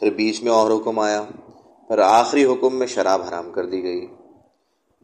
پھر 0.00 0.10
بیچ 0.10 0.42
میں 0.42 0.52
اور 0.52 0.80
حکم 0.80 0.98
آیا۔ 0.98 1.24
پھر 1.88 1.98
آخری 1.98 2.44
حکم 2.44 2.74
میں 2.74 2.86
شراب 2.86 3.22
حرام 3.28 3.52
کر 3.52 3.66
دی 3.66 3.82
گئی۔ 3.82 4.06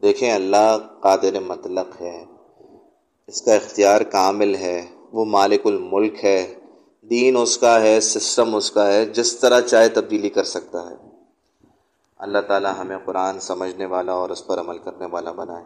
دیکھیں 0.01 0.31
اللہ 0.31 0.77
قادر 0.99 1.39
مطلق 1.39 2.01
ہے، 2.01 2.25
اس 3.27 3.41
کا 3.41 3.53
اختیار 3.53 4.01
کامل 4.01 4.55
ہے، 4.55 4.85
وہ 5.11 5.25
مالک 5.25 5.61
الملک 5.65 6.25
ہے، 6.25 6.55
دین 7.01 7.37
اس 7.37 7.57
کا 7.57 7.81
ہے، 7.81 7.99
سسٹم 7.99 8.55
اس 8.55 8.71
کا 8.71 8.87
ہے، 8.87 9.05
جس 9.05 9.39
طرح 9.39 9.61
چاہے 9.61 9.89
تبدیلی 9.89 10.29
کر 10.29 10.43
سکتا 10.43 10.89
ہے۔ 10.89 10.95
اللہ 12.17 12.39
تعالی 12.47 12.67
ہمیں 12.79 12.97
قرآن 13.05 13.39
سمجھنے 13.39 13.85
والا 13.85 14.13
اور 14.13 14.29
اس 14.29 14.47
پر 14.47 14.59
عمل 14.59 14.77
کرنے 14.77 15.05
والا 15.05 15.31
بنائے۔ 15.31 15.65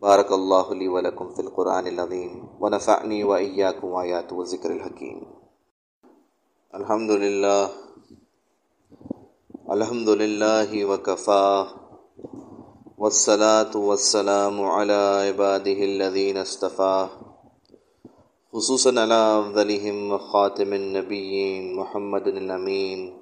بارک 0.00 0.32
اللہ 0.32 0.54
علی 0.54 0.88
ولکم 0.88 1.28
فی 1.28 1.42
القرآن 1.42 1.86
العظیم۔ 1.86 2.44
ونفعنی 2.60 3.22
و 3.22 3.32
ایاکم 3.32 3.94
آیات 3.94 4.32
و 4.32 4.44
ذکر 4.44 4.70
الحکیم۔ 4.70 5.18
الحمد 6.72 7.10
للہ 7.10 7.66
الحمد 9.76 10.08
للہ 10.08 10.84
وکفا 10.88 11.64
والصلاة 12.98 13.74
والسلام 13.74 14.60
على 14.64 14.98
عباده 15.28 15.72
الذين 15.72 16.36
اصطفى 16.36 17.06
خصوصا 18.52 18.90
على 19.02 19.18
افضلهم 19.40 20.12
وخاتم 20.12 20.72
النبيين 20.72 21.76
محمد 21.76 22.26
الامين 22.26 23.18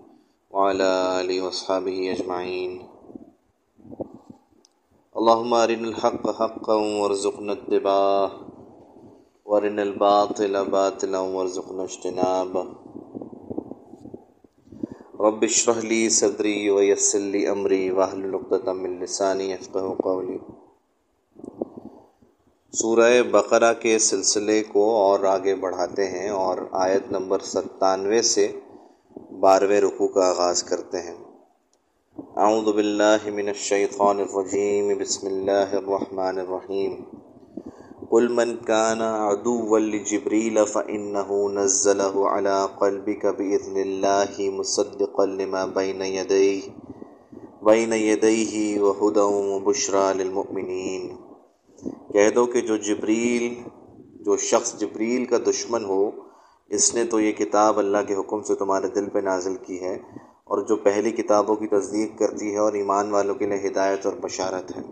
وعلى 0.51 1.21
اله 1.21 1.41
واصحابه 1.43 2.13
اجمعين 2.13 2.79
اللهم 5.17 5.55
ارنا 5.55 5.89
الحق 5.89 6.31
حقا 6.31 6.75
وارزقنا 6.75 7.53
اتباعه، 7.53 8.31
وارنا 9.45 9.83
الباطل 9.83 10.65
باطلا 10.65 11.19
وارزقنا 11.19 11.83
اجتنابه. 11.83 12.84
رب 15.25 15.45
اشرح 15.45 15.79
لي 15.91 15.99
صدري 16.11 16.71
ويسر 16.71 17.19
لي 17.19 17.51
امري 17.51 17.91
واحلل 17.91 18.35
عقدة 18.35 18.73
من 18.73 18.99
لساني 19.03 19.51
يفقهوا 19.51 19.95
قولي 20.03 20.39
سورہ 22.73 23.23
بقرہ 23.31 23.73
کے 23.81 23.99
سلسلے 24.09 24.63
کو 24.73 24.85
اور 24.97 25.25
آگے 25.33 25.55
بڑھاتے 25.65 26.09
ہیں 26.11 26.29
اور 26.29 26.59
آیت 26.87 27.11
نمبر 27.13 27.39
ستانوے 27.53 28.23
سے 28.35 28.47
بارہویں 29.41 29.81
رکوع 29.81 30.09
کا 30.15 30.29
آغاز 30.29 30.63
کرتے 30.71 31.03
ہیں. 31.03 31.17
اعوذ 32.17 32.75
باللہ 32.75 33.29
من 33.35 33.49
الشیطان 33.49 34.21
الرجیم. 34.21 34.97
بسم 34.99 35.27
اللہ 35.27 35.77
الرحمن 35.83 36.39
الرحیم. 36.39 37.03
قل 38.15 38.29
من 38.33 38.57
كان 38.57 39.01
عدوا 39.03 39.79
لجبريل 39.79 40.59
فإنه 40.67 41.39
نزله 41.55 42.27
على 42.29 42.69
قلبك 42.81 43.27
بإذن 43.27 43.77
الله 43.77 44.51
مصدقا 44.51 45.25
لما 45.27 45.63
بين 45.79 46.03
يديه 46.03 46.63
بين 47.63 47.93
يديه 47.93 48.83
وهدى 48.83 49.25
وبشرى 49.49 50.05
للمؤمنين۔ 50.19 51.09
کہہ 52.13 52.31
دو 52.31 52.47
کہ 52.47 52.61
جو 52.61 52.77
جبریل، 52.77 53.49
جو 54.21 54.37
شخص 54.37 54.75
جبریل 54.81 55.25
کا 55.25 55.39
دشمن 55.47 55.85
ہو، 55.85 56.11
اس 56.71 56.95
نے 56.95 57.05
تو 57.05 57.21
یہ 57.21 57.33
کتاب 57.33 57.79
اللہ 57.79 58.07
کے 58.09 58.15
حکم 58.15 58.43
سے 58.43 58.55
تمہارے 58.55 58.89
دل 58.89 59.09
پہ 59.09 59.19
نازل 59.19 59.57
کی 59.57 59.81
ہے، 59.81 59.95
اور 60.45 60.63
جو 60.67 60.77
پہلی 60.77 61.11
کتابوں 61.11 61.57
کی 61.57 61.67
تصدیق 61.67 62.19
کرتی 62.19 62.53
ہے 62.53 62.59
اور 62.59 62.73
ایمان 62.73 63.11
والوں 63.11 63.35
کے 63.35 63.47
لیے 63.47 63.67
ہدایت 63.69 64.07
اور 64.07 64.15
بشارت 64.21 64.77
ہے۔ 64.77 64.83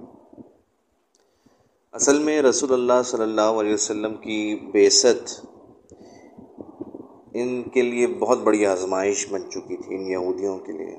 اصل 1.94 2.18
میں 2.18 2.42
رسول 2.42 2.72
اللہ 2.72 3.02
صلی 3.04 3.22
اللہ 3.22 3.58
علیہ 3.60 3.74
وسلم 3.74 4.14
کی 4.14 4.54
بیست 4.72 5.40
ان 7.34 7.62
کے 7.62 7.82
لیے 7.82 8.06
بہت 8.06 8.38
بڑی 8.38 8.66
آزمائش 8.66 9.26
بن 9.30 9.42
چکی 9.50 9.76
تھی 9.76 9.94
ان 9.96 10.06
یہودیوں 10.06 10.58
کے 10.58 10.72
لیے۔ 10.72 10.96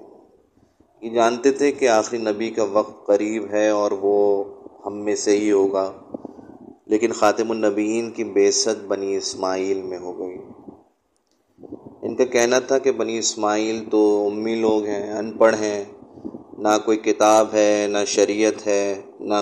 یہ 1.01 1.09
جانتے 1.09 1.51
تھے 1.51 1.71
کہ 1.71 1.89
آخری 1.89 2.17
نبی 2.17 2.49
کا 2.49 2.63
وقت 2.63 3.05
قریب 3.07 3.49
ہے 3.51 3.67
اور 3.69 3.91
وہ 3.91 4.43
ہم 4.85 4.97
میں 4.97 5.15
سے 5.15 5.37
ہی 5.37 5.51
ہوگا، 5.51 5.91
لیکن 6.87 7.11
خاتم 7.11 7.51
النبیین 7.51 8.11
کی 8.11 8.23
بیست 8.23 8.85
بنی 8.87 9.15
اسماعیل 9.15 9.81
میں 9.81 9.99
ہو 9.99 10.17
گئی۔ 10.19 10.37
ان 12.01 12.15
کا 12.15 12.25
کہنا 12.25 12.59
تھا 12.59 12.77
کہ 12.77 12.91
بنی 12.91 13.17
اسماعیل 13.17 13.83
تو 13.91 14.29
امی 14.31 14.55
لوگ 14.55 14.85
ہیں، 14.85 15.11
ان 15.13 15.31
پڑھ 15.31 15.55
ہیں، 15.55 15.83
نہ 16.57 16.77
کوئی 16.85 16.97
کتاب 16.97 17.53
ہے، 17.53 17.87
نہ 17.89 18.05
شریعت 18.07 18.67
ہے، 18.67 19.01
نہ 19.19 19.33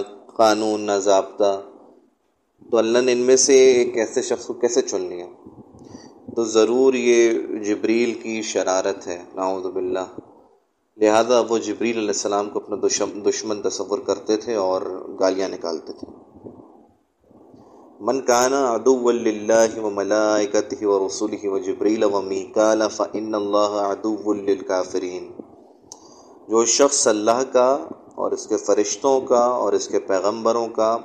قانون، 0.41 0.81
نہ 0.81 0.91
ضابطہ۔ 0.91 1.61
تو 2.71 2.77
اللہ 2.77 2.97
نے 2.97 3.11
ان 3.11 3.17
میں 3.17 3.35
سے 3.35 3.53
ایک 3.53 3.97
ایسے 3.97 4.21
شخص 4.21 4.45
کو 4.45 4.53
کیسے 4.53 4.81
چن 4.81 5.01
لیا؟ 5.01 5.25
تو 6.35 6.43
ضرور 6.43 6.93
یہ 6.93 7.33
جبریل 7.63 8.13
کی 8.13 8.41
شرارت 8.41 9.07
ہے، 9.07 9.21
نعوذ 9.35 9.63
باللہ۔ 9.63 10.19
لہذا 10.97 11.41
وہ 11.49 11.57
جبریل 11.57 11.97
علیہ 11.97 12.07
السلام 12.07 12.49
کو 12.49 12.59
اپنا 12.59 12.75
دشمن 13.29 13.61
تصور 13.61 13.99
کرتے 13.99 14.37
تھے 14.37 14.55
اور 14.55 14.81
گالیاں 15.19 15.49
نکالتے 15.49 15.93
تھے۔ 15.93 16.07
من 17.99 18.21
کانا 18.21 18.71
ادو 18.71 19.07
اللہ 19.07 19.79
و 19.79 19.89
ملائکتہ 19.89 20.85
و 20.85 21.07
رسولہ 21.07 21.47
و 21.47 21.57
جبریل 21.57 22.03
و 22.03 22.21
میکال 22.21 22.81
فإن 22.91 23.35
اللہ 23.35 23.87
ادو 23.91 24.33
للکافرین۔ 24.33 25.31
جو 26.47 26.65
شخص 26.65 27.07
اللہ 27.07 27.43
کا 27.51 27.87
اور 28.21 28.31
اس 28.31 28.47
کے 28.47 28.57
فرشتوں 28.57 29.21
کا 29.21 29.45
اور 29.45 29.73
اس 29.73 29.87
کے 29.87 29.99
پیغمبروں 29.99 30.67
کا 30.67 30.97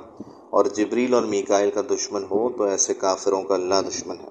اور 0.49 0.65
جبریل 0.65 1.13
اور 1.13 1.21
میکائل 1.21 1.71
کا 1.71 1.81
دشمن 1.81 2.23
ہو 2.23 2.49
تو 2.49 2.63
ایسے 2.63 2.93
کافروں 2.93 3.43
کا 3.43 3.53
اللہ 3.53 3.75
دشمن 3.89 4.15
ہے۔ 4.19 4.29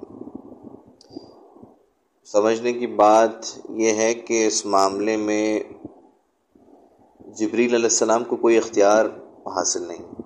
سمجھنے 2.25 2.73
کی 2.73 2.87
بات 2.87 3.31
یہ 3.69 3.93
ہے 3.93 4.15
کہ 4.15 4.47
اس 4.47 4.67
معاملے 4.67 5.17
میں 5.17 5.61
جبریل 7.27 7.75
علیہ 7.75 7.85
السلام 7.85 8.25
کو 8.25 8.37
کوئی 8.37 8.59
اختیار 8.59 9.07
حاصل 9.47 9.83
نہیں۔ 9.83 10.23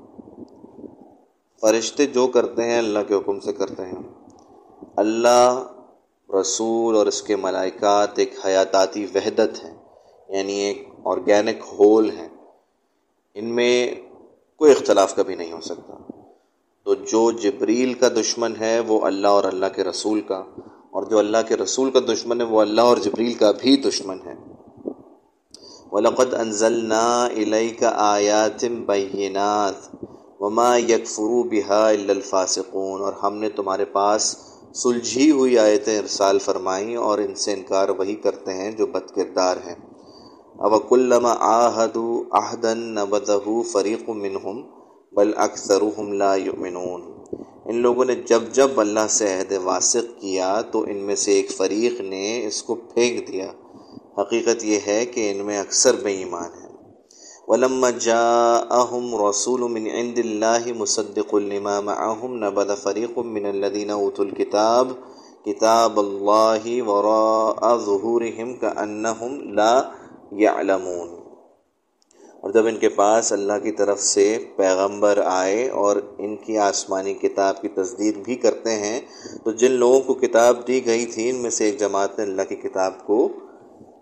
فرشتے 1.61 2.07
جو 2.07 2.27
کرتے 2.27 2.65
ہیں 2.65 2.79
اللہ 2.79 2.99
کے 3.09 3.15
حکم 3.15 3.41
سے 3.41 3.53
کرتے 3.53 3.83
ہیں۔ 3.83 4.27
اللہ، 4.97 5.67
رسول 6.41 6.97
اور 6.97 7.07
اس 7.07 7.23
کے 7.23 7.37
ملائکات 7.37 8.19
ایک 8.19 8.35
حیاتاتی 8.45 9.07
وحدت 9.15 9.65
ہے 9.65 9.75
یعنی 10.29 10.53
ایک 10.53 10.89
آرگینک 11.05 11.65
ہول 11.79 12.11
ہیں۔ 12.11 12.29
ان 13.41 13.49
میں 13.49 13.95
کوئی 14.57 14.73
اختلاف 14.73 15.17
کبھی 15.17 15.35
نہیں 15.35 15.53
ہو 15.53 15.61
سکتا۔ 15.61 15.97
تو 16.85 16.95
جو 16.95 17.31
جبریل 17.31 17.95
کا 17.95 18.09
دشمن 18.09 18.53
ہے، 18.61 18.81
وہ 18.81 19.07
اللہ 19.07 19.29
اور 19.29 19.45
اللہ 19.45 19.67
کے 19.77 19.85
رسول 19.85 20.21
کا، 20.21 20.45
اور 20.91 21.03
جو 21.03 21.19
اللہ 21.19 21.37
کے 21.49 21.57
رسول 21.57 21.91
کا 21.91 22.01
دشمن 22.01 22.41
ہے، 22.41 22.47
وہ 22.47 22.61
اللہ 22.61 22.81
اور 22.81 22.97
جبریل 22.97 23.35
کا 23.35 23.51
بھی 23.51 23.77
دشمن 23.77 24.17
ہے۔ 24.27 24.35
وَلَقَدْ 25.91 26.41
أَنزَلْنَا 26.41 27.29
إِلَيْكَ 27.33 27.87
آيَاتٍ 27.95 28.69
بَيِّنَاتٍ 28.69 30.09
وما 30.41 30.77
یکفرو 30.77 31.43
بہا 31.43 31.89
الفاسقون۔ 31.89 33.01
اور 33.01 33.13
ہم 33.13 33.37
نے 33.37 33.51
تمہارے 33.51 33.85
پاس 33.85 34.37
سلجھی 34.75 35.31
ہوئی 35.31 35.59
آیتیں 35.59 35.99
ارسال 35.99 36.39
فرمائیں 36.39 36.97
اور 36.97 37.19
ان 37.19 37.35
سے 37.35 37.53
انکار 37.53 37.89
وہی 37.89 38.15
کرتے 38.15 38.55
ہیں 38.55 38.73
جو 38.73 38.87
بد 38.87 39.15
کردار 39.15 39.57
ہیں۔ 39.57 39.90
اوکلما 40.69 41.33
آہدو 41.41 42.23
آہدن 42.31 42.79
نبدہ 42.95 43.39
فریق 43.73 44.09
منہم 44.09 44.57
بل 45.17 45.31
اکثرهم 45.37 46.13
لا 46.23 46.35
یؤمنون 46.35 47.07
ان 47.65 47.77
لوگوں 47.77 48.05
نے 48.05 48.15
جب 48.29 48.43
جب 48.53 48.81
اللہ 48.81 49.07
سے 49.11 49.29
عہد 49.37 49.53
واسق 49.65 50.11
کیا 50.21 50.51
تو 50.73 50.83
ان 50.89 50.97
میں 50.97 51.15
سے 51.23 51.33
ایک 51.33 51.53
فریق 51.53 52.01
نے 52.01 52.25
اس 52.47 52.63
کو 52.63 52.75
پھینک 52.75 53.29
دیا۔ 53.29 53.47
حقیقت 54.19 54.65
یہ 54.65 54.79
ہے 54.87 55.05
کہ 55.07 55.31
ان 55.31 55.45
میں 55.47 55.59
اکثر 55.61 56.01
بے 56.03 56.13
ایمان 56.17 56.51
ہے 56.63 56.69
ولما 57.49 57.91
جاءهم 57.91 59.15
رسول 59.23 59.65
من 59.77 59.87
عند 60.01 60.19
الله 60.25 60.75
مصدق 60.83 61.33
لما 61.47 61.79
معهم، 61.89 62.37
نبذ 62.45 62.75
فريق 62.83 63.17
من 63.31 63.49
الذين 63.53 63.91
اوتوا 63.91 64.25
الكتاب، 64.25 64.93
كتاب 65.47 65.99
الله 66.05 66.77
وراء 66.91 67.73
ظهورهم 67.89 68.55
كانهم 68.61 69.41
لا 69.61 69.73
يعلمون 70.33 71.21
اور 72.41 72.51
جب 72.51 72.67
ان 72.67 72.77
کے 72.77 72.89
پاس 72.89 73.33
اللہ 73.33 73.53
کی 73.63 73.73
طرف 73.73 74.01
سے 74.01 74.39
پیغمبر 74.57 75.21
آئے 75.25 75.69
اور 75.69 75.97
ان 76.19 76.37
کی 76.37 76.59
آسمانی 76.59 77.15
کتاب 77.15 77.63
کی 77.63 77.69
تصدیق 77.69 78.19
بھی 78.19 78.35
کرتے 78.35 78.71
ہیں، 78.71 79.01
تو 79.45 79.53
جن 79.53 79.73
لوگوں 79.73 80.01
کو 80.01 80.15
کتاب 80.15 80.67
دی 80.67 80.87
گئی 80.87 81.07
تھی، 81.07 81.31
ان 81.31 81.37
میں 81.37 81.51
سے 81.51 81.65
ایک 81.65 81.79
جماعت 81.79 82.19
نے 82.19 82.25
اللہ 82.25 82.43
کی 82.49 82.57
کتاب 82.57 83.07
کو 83.07 83.29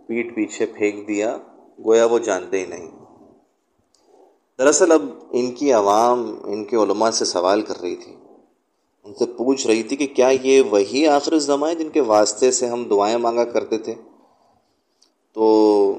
پیٹ 0.07 0.35
پیچھے 0.35 0.67
پھینک 0.67 1.09
دیا، 1.09 1.39
گویا 1.85 2.05
وہ 2.05 2.19
جانتے 2.19 2.61
ہی 2.61 2.67
نہیں۔ 2.67 2.91
دراصل 4.59 4.93
اب 4.93 5.03
ان 5.31 5.51
کی 5.51 5.73
عوام، 5.73 6.41
ان 6.45 6.65
کے 6.65 6.77
علماء 6.77 7.11
سے 7.11 7.25
سوال 7.25 7.63
کر 7.63 7.81
رہی 7.81 7.97
تھی۔ 7.97 8.15
ان 9.05 9.15
سے 9.15 9.27
پوچھ 9.27 9.67
رہی 9.67 9.83
تھی 9.83 9.97
کہ 9.97 10.07
کیا 10.07 10.31
یہ 10.43 10.63
وہی 10.63 11.07
آخر 11.07 11.39
زماں 11.39 11.75
جن 11.75 11.89
کے 11.89 12.01
واسطے 12.01 12.51
سے 12.51 12.67
ہم 12.67 12.85
دعائیں 12.85 13.17
مانگا 13.17 13.45
کرتے 13.45 13.79
تھے؟ 13.79 13.95
تو 15.39 15.95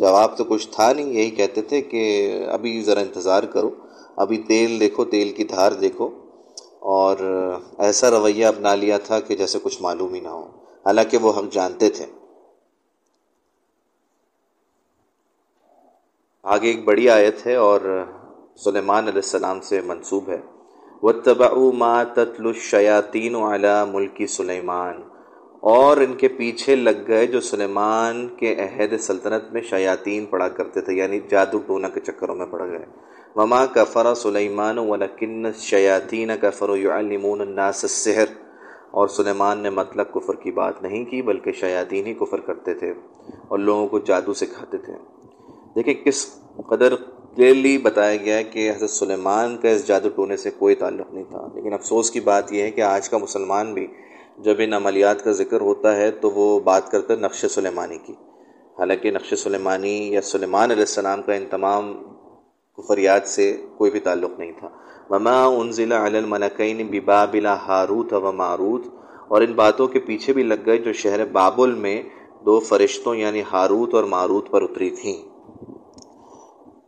جواب 0.00 0.36
تو 0.36 0.44
کچھ 0.44 0.68
تھا 0.70 0.92
نہیں، 0.92 1.06
یہی 1.06 1.30
کہتے 1.30 1.62
تھے 1.62 1.80
کہ 1.80 2.32
ابھی 2.52 2.82
ذرا 2.82 3.00
انتظار 3.00 3.42
کرو، 3.42 3.70
ابھی 4.16 4.38
تیل 4.38 4.80
دیکھو، 4.80 5.04
تیل 5.04 5.32
کی 5.32 5.44
دھار 5.44 5.72
دیکھو۔ 5.72 6.08
اور 6.78 7.16
ایسا 7.78 8.10
رویہ 8.10 8.46
اپنا 8.46 8.74
لیا 8.74 8.98
تھا 8.98 9.20
کہ 9.20 9.36
جیسے 9.36 9.58
کچھ 9.62 9.82
معلوم 9.82 10.14
ہی 10.14 10.20
نہ 10.20 10.28
ہو۔ 10.28 10.44
حالانکہ 10.86 11.16
وہ 11.16 11.32
حق 11.36 11.52
جانتے 11.52 11.90
تھے۔ 11.90 12.06
آگے 16.42 16.66
ایک 16.66 16.84
بڑی 16.84 17.10
آیت 17.10 17.46
ہے 17.46 17.54
اور 17.54 18.04
سلیمان 18.56 19.04
علیہ 19.04 19.22
السلام 19.24 19.60
سے 19.60 19.80
منسوب 19.80 20.28
ہے۔ 20.28 20.40
و 21.02 21.72
ما 21.72 22.02
تتل 22.02 22.46
الشیاطین 22.46 23.34
علی 23.34 23.90
ملکی 23.92 24.26
سلیمان 24.26 25.02
اور 25.66 25.96
ان 25.96 26.14
کے 26.14 26.28
پیچھے 26.28 26.76
لگ 26.76 26.90
گئے 27.08 27.26
جو 27.26 27.40
سلیمان 27.40 28.28
کے 28.28 28.54
عہد 28.54 29.00
سلطنت 29.00 29.52
میں 29.52 29.62
شیاطین 29.62 30.26
پڑھا 30.26 30.48
کرتے 30.48 30.80
تھے 30.80 30.92
یعنی 30.92 31.20
جادو 31.28 31.58
ٹونا 31.66 31.88
کے 31.88 32.00
چکروں 32.00 32.34
میں 32.34 32.46
پڑ 32.46 32.70
گئے۔ 32.70 32.86
وما 33.36 33.66
کفر 33.66 34.14
سلیمان 34.14 34.78
ولکن 34.78 35.46
شیاطین 35.52 36.30
کفر 36.40 36.76
یعلمون 36.76 37.40
الناس 37.40 37.84
السحر۔ 37.84 38.24
اور 38.90 39.08
سلیمان 39.08 39.58
نے 39.58 39.70
مطلب 39.70 40.12
کفر 40.12 40.34
کی 40.34 40.50
بات 40.50 40.82
نہیں 40.82 41.04
کی، 41.04 41.22
بلکہ 41.22 41.52
شیاطین 41.52 42.06
ہی 42.06 42.14
کفر 42.14 42.40
کرتے 42.40 42.74
تھے 42.74 42.92
اور 43.48 43.58
لوگوں 43.58 43.88
کو 43.88 43.98
جادو 43.98 44.34
سکھاتے 44.34 44.78
تھے۔ 44.78 44.92
دیکھیں 45.76 45.94
کس 45.94 46.26
قدر 46.70 46.94
کلیئرلی 47.36 47.78
بتایا 47.78 48.16
گیا 48.16 48.36
ہے 48.36 48.44
کہ 48.44 48.70
حضرت 48.70 48.90
سلیمان 48.90 49.56
کا 49.56 49.68
اس 49.68 49.86
جادو 49.86 50.08
ٹونے 50.08 50.36
سے 50.36 50.50
کوئی 50.50 50.74
تعلق 50.74 51.12
نہیں 51.12 51.24
تھا۔ 51.30 51.48
لیکن 51.54 51.72
افسوس 51.72 52.10
کی 52.10 52.20
بات 52.20 52.52
یہ 52.52 52.62
ہے 52.62 52.70
کہ 52.70 52.80
آج 52.80 53.08
کا 53.08 53.18
مسلمان 53.18 53.74
بھی 53.74 53.86
جب 54.38 54.54
ان 54.58 54.72
عملیات 54.72 55.24
کا 55.24 55.32
ذکر 55.32 55.60
ہوتا 55.60 55.96
ہے 55.96 56.10
تو 56.10 56.30
وہ 56.30 56.60
بات 56.60 56.90
کرتا 56.90 57.14
ہے 57.14 57.18
نقش 57.18 57.46
سلیمانی 57.50 57.98
کی۔ 57.98 58.12
حالانکہ 58.78 59.10
نقش 59.10 59.34
سلیمانی 59.34 60.12
یا 60.12 60.22
سلیمان 60.22 60.70
علیہ 60.70 60.82
السلام 60.82 61.22
کا 61.22 61.34
ان 61.34 61.44
تمام 61.50 62.02
کفریات 62.76 63.28
سے 63.28 63.62
کوئی 63.78 63.90
بھی 63.90 64.00
تعلق 64.00 64.38
نہیں 64.38 64.52
تھا۔ 64.58 64.68
وما 65.10 65.44
انزل 65.46 65.92
علی 65.92 66.18
الملکین 66.18 66.86
ببابل 66.86 67.46
ہاروت 67.46 68.12
و 68.12 68.32
ماروت۔ 68.32 68.82
اور 69.28 69.42
ان 69.42 69.52
باتوں 69.52 69.86
کے 69.86 70.00
پیچھے 70.00 70.32
بھی 70.32 70.42
لگ 70.42 70.54
گئے 70.66 70.78
جو 70.78 70.92
شہر 70.92 71.24
بابل 71.24 71.74
میں 71.74 72.02
دو 72.46 72.60
فرشتوں 72.60 73.14
یعنی 73.14 73.42
ہاروت 73.52 73.94
اور 73.94 74.04
ماروت 74.04 74.50
پر 74.50 74.62
اتری 74.62 74.90
تھیں۔ 74.90 75.22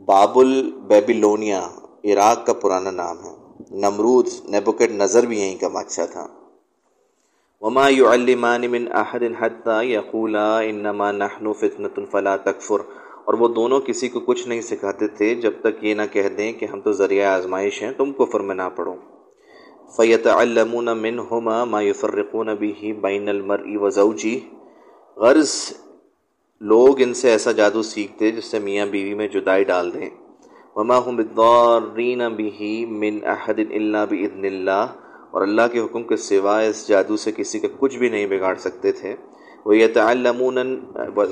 بابل 0.03 0.71
بیبیلونیا 0.89 1.69
عراق 2.05 2.47
کا 2.47 2.53
پرانا 2.53 2.91
نام 2.91 3.17
ہے۔ 3.25 3.37
نمرود 3.71 4.29
نیبوکٹ 4.45 4.93
نظر 4.93 5.27
بھی 5.27 5.41
یہیں 5.41 5.57
کا 5.61 5.69
بادشاہ 5.69 6.07
تھا۔ 6.07 6.27
وما 7.61 7.89
يعلمان 7.89 8.71
من 8.71 8.93
احد 8.93 9.23
حتى 9.41 9.85
يقولا 9.85 10.59
انما 10.59 11.13
نحن 11.13 11.53
فتنه 11.53 12.05
فلا 12.11 12.37
تكفر۔ 12.37 12.79
اور 13.25 13.35
وہ 13.35 13.49
دونوں 13.49 13.81
کسی 13.81 14.09
کو 14.09 14.21
کچھ 14.21 14.49
نہیں 14.49 14.61
سکھاتے 14.61 15.09
تھے 15.09 15.35
جب 15.35 15.53
تک 15.61 15.85
یہ 15.85 15.95
نہ 15.95 16.03
کہہ 16.13 16.29
دیں 16.29 16.53
کہ 16.53 16.65
ہم 16.65 16.81
تو 16.81 16.93
ذریعہ 16.93 17.27
آزمائش 17.27 17.83
ہیں، 17.83 17.93
تم 17.97 18.13
کفر 18.13 18.41
میں 18.41 18.55
نہ 18.55 18.63
پڑھو۔ 18.77 18.95
فیتعلمون 19.97 20.85
منهما 20.85 21.65
ما 21.65 21.81
يفرقون 21.81 22.47
به 22.47 22.93
بين 23.01 23.29
المرء 23.29 23.67
وزوجه 23.67 24.39
غرض، 25.17 25.73
لوگ 26.61 27.01
ان 27.01 27.15
سے 27.15 27.31
ایسا 27.31 27.53
جادو 27.53 27.83
سیکھتے 27.83 28.31
جس 28.31 28.45
سے 28.45 28.59
میاں 28.59 28.87
بیوی 28.87 29.15
میں 29.15 29.29
جدائی 29.29 29.65
ڈال 29.65 29.95
دیں۔ 29.95 30.11
وما 30.77 30.99
هم 30.99 31.17
بالضارین 31.17 32.19
به 32.19 32.91
من 32.99 33.19
احد 33.27 33.59
الا 33.71 34.05
باذن 34.05 34.45
اللہ۔ 34.45 34.87
اور 35.31 35.43
اللہ 35.43 35.63
کے 35.73 35.81
حکم 35.81 36.03
کے 36.03 36.17
سوائے 36.17 36.69
اس 36.69 36.89
جادو 36.89 37.17
سے 37.17 37.33
کسی 37.33 37.59
کا 37.59 37.69
کچھ 37.79 37.99
بھی 37.99 38.09
نہیں 38.09 38.27
بگاڑ 38.27 38.55
سکتے 38.55 38.93
تھے۔ 38.93 39.17
وَيَتَعَلَّمُونَ 39.65 40.61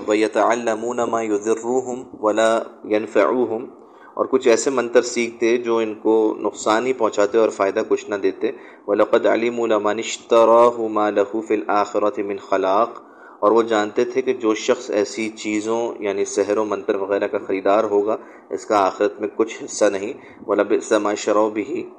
وَيَتَعَلَّمُونَ 0.09 1.00
مَا 1.11 1.22
يُذِرُّهُمْ 1.22 2.04
وَلَا 2.20 2.62
يَنْفَعُوهُمْ۔ 2.90 3.85
اور 4.14 4.24
کچھ 4.24 4.48
ایسے 4.48 4.70
منتر 4.70 5.02
سیکھتے 5.02 5.57
جو 5.57 5.76
ان 5.76 5.94
کو 5.94 6.37
نقصان 6.40 6.87
ہی 6.87 6.92
پہنچاتے 6.92 7.38
اور 7.38 7.48
فائدہ 7.48 7.83
کچھ 7.88 8.11
نہ 8.11 8.14
دیتے۔ 8.14 8.50
وَلَقَدْ 8.87 9.26
عَلِمُوا 9.26 9.66
لَمَنِ 9.66 9.98
اشْتَرَاهُ 9.98 10.90
مَا 10.90 11.11
لَهُ 11.11 11.46
فِي 11.46 11.54
الْآخِرَةِ 11.54 12.22
مِنْ 12.22 12.40
خَلَاقٍ۔ 12.40 13.02
اور 13.38 13.52
وہ 13.52 13.62
جانتے 13.62 14.04
تھے 14.04 14.22
کہ 14.22 14.33
جو 14.33 14.54
شخص 14.54 14.90
ایسی 14.90 15.28
چیزوں 15.28 15.94
یعنی 15.98 16.24
سحر 16.24 16.59
و 16.59 16.64
منتر 16.64 16.94
وغیرہ 16.94 17.26
کا 17.26 17.38
خریدار 17.38 17.85
ہوگا، 17.85 18.16
اس 18.50 18.66
کا 18.66 18.87
آخرت 18.87 19.20
میں 19.20 19.28
کچھ 19.37 19.64
حصہ 19.64 19.85
نہیں۔ 19.85 20.12
ولب 20.46 20.72
سما 20.83 21.14
شرو 21.14 21.50
بھی 21.50 21.90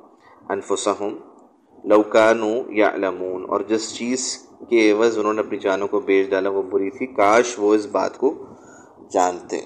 انفسہم 0.49 1.17
لوکانو 1.85 2.51
یا 2.69 2.89
علمون 2.93 3.45
اور 3.49 3.61
جس 3.61 3.93
چیز 3.95 4.21
کے 4.69 4.91
عوض 4.91 5.17
انہوں 5.17 5.33
نے 5.33 5.41
اپنی 5.41 5.57
جانوں 5.57 5.87
کو 5.87 5.99
بیچ 5.99 6.29
ڈالا 6.29 6.49
وہ 6.49 6.61
بری 6.61 6.89
تھی، 6.89 7.05
کاش 7.05 7.55
وہ 7.57 7.73
اس 7.75 7.85
بات 7.85 8.17
کو 8.17 8.33
جانتے۔ 9.11 9.59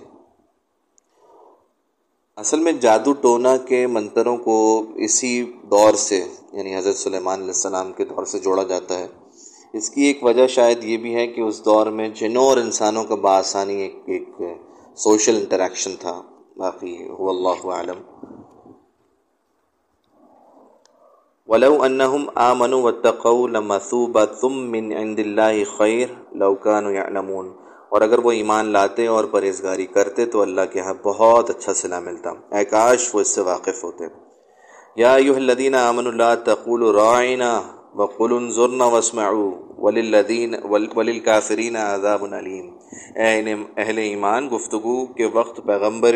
اصل 2.37 2.59
میں 2.59 2.71
جادو 2.71 3.13
ٹونا 3.13 3.55
کے 3.57 3.87
منتروں 3.87 4.37
کو 4.37 4.57
اسی 4.95 5.31
دور 5.71 5.93
سے 5.93 6.23
یعنی 6.53 6.75
حضرت 6.77 6.95
سلیمان 6.95 7.39
علیہ 7.39 7.55
السلام 7.55 7.91
کے 7.91 8.05
دور 8.05 8.25
سے 8.25 8.39
جوڑا 8.39 8.63
جاتا 8.63 8.99
ہے۔ 8.99 9.07
اس 9.73 9.89
کی 9.89 10.03
ایک 10.03 10.23
وجہ 10.23 10.47
شاید 10.47 10.83
یہ 10.83 10.97
بھی 10.97 11.15
ہے 11.15 11.27
کہ 11.27 11.41
اس 11.41 11.65
دور 11.65 11.87
میں 11.87 12.09
جنوں 12.09 12.43
اور 12.43 12.57
انسانوں 12.57 13.03
کا 13.03 13.15
بآسانی 13.15 13.75
ایک 13.81 13.95
ایک 14.05 14.29
سوشل 14.97 15.35
انٹریکشن 15.35 15.95
تھا، 15.99 16.21
باقی 16.57 16.95
هو 17.09 17.29
اللہ 17.29 17.65
عالم 17.73 17.99
ولو 21.51 21.81
انہم 21.81 22.29
آمنوا 22.35 22.81
واتقوا 22.81 23.47
لمثوبة 23.47 24.47
من 24.47 24.91
عند 24.91 25.19
اللہ 25.19 25.77
خیر 25.77 26.07
لو 26.35 26.55
كانوا 26.55 26.91
يعلمون 26.91 27.51
اور 27.89 28.01
اگر 28.01 28.19
وہ 28.19 28.31
ایمان 28.31 28.65
لاتے 28.65 29.07
اور 29.07 29.23
پرہیزگاری 29.23 29.85
کرتے 29.85 30.25
تو 30.25 30.41
اللہ 30.41 30.61
کے 30.73 30.79
ہاں 30.79 30.93
بہت 31.03 31.49
اچھا 31.49 31.73
صلہ 31.73 31.99
ملتا۔ 31.99 32.57
اے 32.57 32.65
کاش 32.65 33.15
وہ 33.15 33.19
اس 33.19 33.27
سے 33.27 33.41
واقف 33.41 33.83
ہوتے۔ 33.83 34.03
یا 34.95 35.13
ایوہ 35.13 35.35
الذین 35.35 35.75
آمنوا 35.75 36.11
لا 36.11 36.35
تقولوا 36.35 36.93
راعنا 36.93 37.61
وقل 37.95 38.33
انظرنا 38.33 38.85
واسمعوا 38.85 39.51
وللذین 39.77 40.55
وللکافرین 40.95 41.75
عذاب 41.75 42.25
علیم۔ 42.33 42.69
اے 43.15 43.55
اہل 43.77 43.97
ایمان، 43.97 44.49
گفتگو 44.55 45.05
کے 45.05 45.25
وقت 45.25 45.61
پیغمبر 45.65 46.15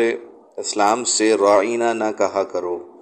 اسلام 0.56 1.04
سے 1.04 1.34
رائینہ 1.34 1.92
نہ 1.92 2.18
کہا 2.18 2.42
کرو۔ 2.42 2.93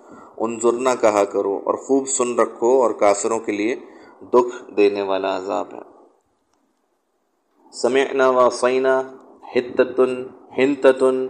انظرنا 0.43 0.95
کہا 0.95 1.25
کرو 1.25 1.61
اور 1.65 1.75
خوب 1.75 2.09
سن 2.09 2.39
رکھو 2.39 2.83
اور 2.83 2.91
کافروں 2.91 3.39
کے 3.39 3.53
لیے 3.53 3.77
دکھ 4.21 4.71
دینے 4.77 5.03
والا 5.03 5.37
عذاب 5.37 5.75
ہے۔ 5.75 5.81
سمعنا 7.73 8.31
وصینا 8.31 9.03
حتتن 9.55 10.27
ہنتتن 10.59 11.27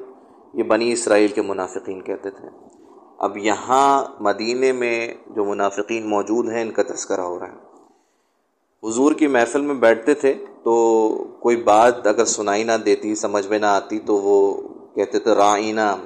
یہ 0.55 0.62
بنی 0.62 0.92
اسرائیل 0.92 1.29
کے 1.29 1.42
منافقین 1.42 2.03
کہتے 2.03 2.31
تھے۔ 2.31 2.48
اب 3.18 3.37
یہاں 3.37 4.05
مدینے 4.20 4.72
میں 4.72 5.14
جو 5.27 5.44
منافقین 5.44 6.09
موجود 6.09 6.48
ہیں، 6.48 6.62
ان 6.62 6.70
کا 6.70 6.83
تذکرہ 6.83 7.20
ہو 7.20 7.38
رہا 7.38 7.48
ہے۔ 7.48 7.72
حضور 8.88 9.12
کی 9.12 9.27
محفل 9.27 9.61
میں 9.61 9.75
بیٹھتے 9.75 10.14
تھے 10.14 10.35
تو 10.62 10.75
کوئی 11.40 11.57
بات 11.57 12.07
اگر 12.07 12.25
سنائی 12.25 12.64
نہ 12.64 12.72
دیتی، 12.72 13.14
سمجھ 13.14 13.46
میں 13.46 13.59
نہ 13.59 13.66
آتی، 13.66 13.98
تو 13.98 14.14
وہ 14.16 14.68
کہتے 14.94 15.18
تھے 15.18 15.35
رائنا 15.35 15.96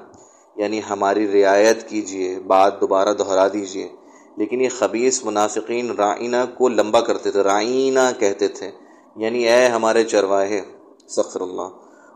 یعنی 0.56 0.80
ہماری 0.90 1.42
رعایت 1.42 1.88
کیجیے، 1.88 2.38
بات 2.46 2.80
دوبارہ 2.80 3.14
دہرا 3.14 3.48
دیجیے۔ 3.48 3.88
لیکن 4.36 4.60
یہ 4.60 4.68
خبیص 4.78 5.24
منافقین 5.24 5.90
رائنا 5.90 6.44
کو 6.44 6.68
لمبا 6.68 7.00
کرتے 7.00 7.30
تھے 7.30 7.40
رائنا 7.40 8.12
کہتے 8.12 8.48
تھے۔ 8.48 8.70
یعنی 9.16 9.48
اے 9.48 9.66
ہمارے 9.66 10.04
چرواہے 10.04 10.60
سخر 11.08 11.40
اللہ۔ 11.40 11.62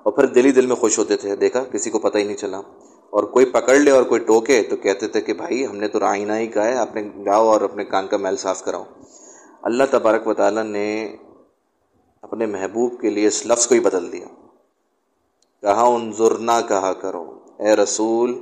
اور 0.02 0.12
پھر 0.12 0.26
دل 0.26 0.44
ہی 0.44 0.52
دل 0.52 0.66
میں 0.66 0.76
خوش 0.76 0.98
ہوتے 0.98 1.16
تھے۔ 1.16 1.36
دیکھا، 1.36 1.64
کسی 1.64 1.90
کو 1.90 1.98
پتہ 1.98 2.18
ہی 2.18 2.24
نہیں 2.24 2.36
چلا۔ 2.36 2.58
اور 3.10 3.24
کوئی 3.24 3.46
پکڑ 3.46 3.74
لے 3.74 3.90
اور 3.90 4.02
کوئی 4.02 4.20
ٹوکے 4.20 4.62
تو 4.62 4.76
کہتے 4.76 5.08
تھے 5.08 5.20
کہ 5.20 5.32
بھائی، 5.32 5.66
ہم 5.66 5.76
نے 5.76 5.88
تو 5.88 6.00
رائنا 6.00 6.38
ہی 6.38 6.46
کہا 6.46 6.64
ہے 6.64 6.74
اپنے 6.74 7.02
جاؤ 7.24 7.48
اور 7.48 7.60
اپنے 7.60 7.84
کان 7.84 8.06
کا 8.06 8.16
میل 8.16 8.36
صاف 8.36 8.64
کراؤ۔ 8.64 8.84
اللہ 9.62 9.84
تبارک 9.90 10.26
و 10.26 10.34
تعالیٰ 10.34 10.64
نے 10.64 11.16
اپنے 12.22 12.46
محبوب 12.46 13.00
کے 13.00 13.10
لیے 13.10 13.26
اس 13.26 13.46
لفظ 13.46 13.66
کو 13.66 13.74
ہی 13.74 13.80
بدل 13.80 14.12
دیا۔ 14.12 14.26
کہا 15.60 15.82
انظرنا 15.82 16.60
کہا 16.60 16.92
کرو۔ 16.92 17.49
اے 17.60 17.76
رسول، 17.76 18.38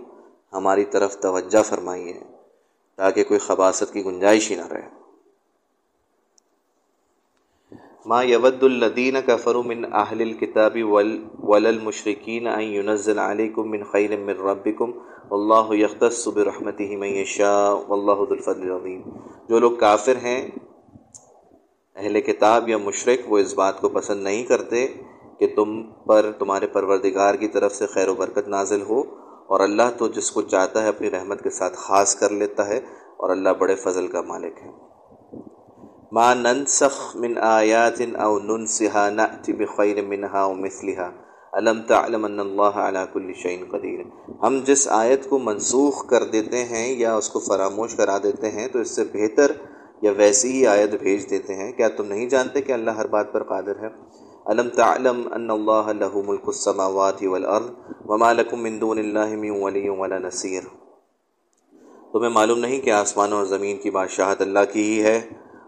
ہماری 0.52 0.85
طرف 0.85 1.16
توجہ 1.20 1.62
فرمائیے 1.68 2.20
تاکہ 2.96 3.24
کوئی 3.24 3.40
خباصت 3.40 3.92
کی 3.92 4.04
گنجائش 4.04 4.50
ہی 4.50 4.57
نہ 4.57 4.66
رہے۔ 4.66 4.87
ما 8.07 8.22
یود 8.22 8.62
الدین 8.62 9.16
کفر 9.26 9.54
من 9.54 9.85
اہل 9.92 10.20
الکتاب 10.20 10.76
وللمشرکین 11.48 12.46
ان 12.46 12.62
ينزل 12.62 13.18
علیکم 13.18 13.70
من 13.70 13.83
خیر 13.85 14.16
من 14.16 14.37
ربکم 14.48 14.92
واللہ 15.31 15.74
یختص 15.74 16.28
برحمته 16.28 16.96
من 16.98 17.09
یشاء 17.09 17.74
واللہ 17.88 18.16
ذو 18.18 18.35
الفضل 18.35 18.62
العظیم۔ 18.62 19.02
جو 19.48 19.59
لوگ 19.59 19.72
کافر 19.72 20.16
ہیں، 20.22 20.40
اہل 21.96 22.20
کتاب 22.20 22.68
یا 22.68 22.78
مشرک، 22.78 23.33
وہ 23.33 23.38
اس 23.38 23.54
بات 23.54 23.81
کو 23.81 23.88
پسند 23.88 24.22
نہیں 24.22 24.44
کرتے 24.44 24.87
کہ 25.38 25.46
تم 25.57 25.83
پر 25.83 26.33
تمہارے 26.38 26.66
پروردگار 26.66 27.35
کی 27.35 27.48
طرف 27.48 27.74
سے 27.74 27.87
خیر 27.87 28.09
و 28.09 28.14
برکت 28.14 28.48
نازل 28.48 28.83
ہو 28.83 29.01
اور 29.46 29.61
اللہ 29.61 29.83
تو 29.98 30.09
جس 30.09 30.31
کو 30.31 30.42
چاہتا 30.42 30.83
ہے 30.83 30.88
اپنی 30.88 31.11
رحمت 31.11 31.42
کے 31.42 31.51
ساتھ 31.51 31.77
خاص 31.77 32.14
کر 32.14 32.31
لیتا 32.31 32.68
ہے 32.68 32.77
اور 33.16 33.31
اللہ 33.31 33.48
بڑے 33.48 33.74
فضل 33.74 34.07
کا 34.07 34.20
مالک 34.20 34.59
ہے۔ 34.62 34.70
ما 36.12 36.35
ننسخ 36.35 37.16
من 37.16 37.38
آیات 37.38 38.01
او 38.01 38.38
ننسها 38.38 39.11
نأتی 39.11 39.53
بخیر 39.53 40.03
منها 40.03 40.40
او 40.40 40.55
مثلها۔ 40.55 41.11
علم 41.53 41.83
تعلم 41.83 42.24
ان 42.24 42.40
اللہ 42.40 42.79
علی 42.79 42.98
کل 43.12 43.33
شئین 43.33 43.64
قدیر 43.70 44.01
ہم 44.42 44.61
جس 44.64 44.88
آیت 44.88 45.29
کو 45.29 45.38
منسوخ 45.38 46.07
کر 46.07 46.24
دیتے 46.24 46.64
ہیں 46.64 46.96
یا 46.98 47.16
اس 47.16 47.29
کو 47.29 47.38
فراموش 47.38 47.94
کرا 47.94 48.18
دیتے 48.22 48.51
ہیں 48.51 48.68
تو 48.68 48.79
اس 48.79 48.96
سے 48.96 49.05
بہتر 49.12 49.53
یا 50.03 50.12
ویسی 50.16 50.53
ہی 50.53 50.66
آیت 50.66 50.94
بھیج 50.94 51.31
دیتے 51.31 51.55
ہیں۔ 51.55 51.72
کیا 51.72 51.88
تم 51.88 52.07
نہیں 52.07 52.29
جانتے 52.29 52.61
کہ 52.61 52.72
اللہ 52.72 52.90
ہر 52.90 53.07
بات 53.07 53.33
پر 53.33 53.42
قادر 53.42 53.77
ہے؟ 53.81 53.88
علم 54.49 54.69
تعلم 54.69 55.19
ان 55.33 55.51
اللہ 55.51 55.89
له 55.93 56.21
ملک 56.27 56.47
السماوات 56.47 57.23
والارض 57.23 57.67
وما 58.05 58.33
لكم 58.33 58.63
من 58.63 58.81
دون 58.81 58.99
اللہ 58.99 59.35
من 59.41 59.51
ولی 59.63 59.89
ولا 59.89 60.19
نصیر 60.19 60.69
تمہیں 62.13 62.31
معلوم 62.31 62.59
نہیں 62.59 62.81
کہ 62.81 62.91
آسمان 62.91 63.33
اور 63.33 63.45
زمین 63.45 63.77
کی 63.77 63.91
بادشاہت 63.91 64.41
اللہ 64.41 64.65
کی 64.73 64.83
ہی 64.83 65.03
ہے 65.03 65.17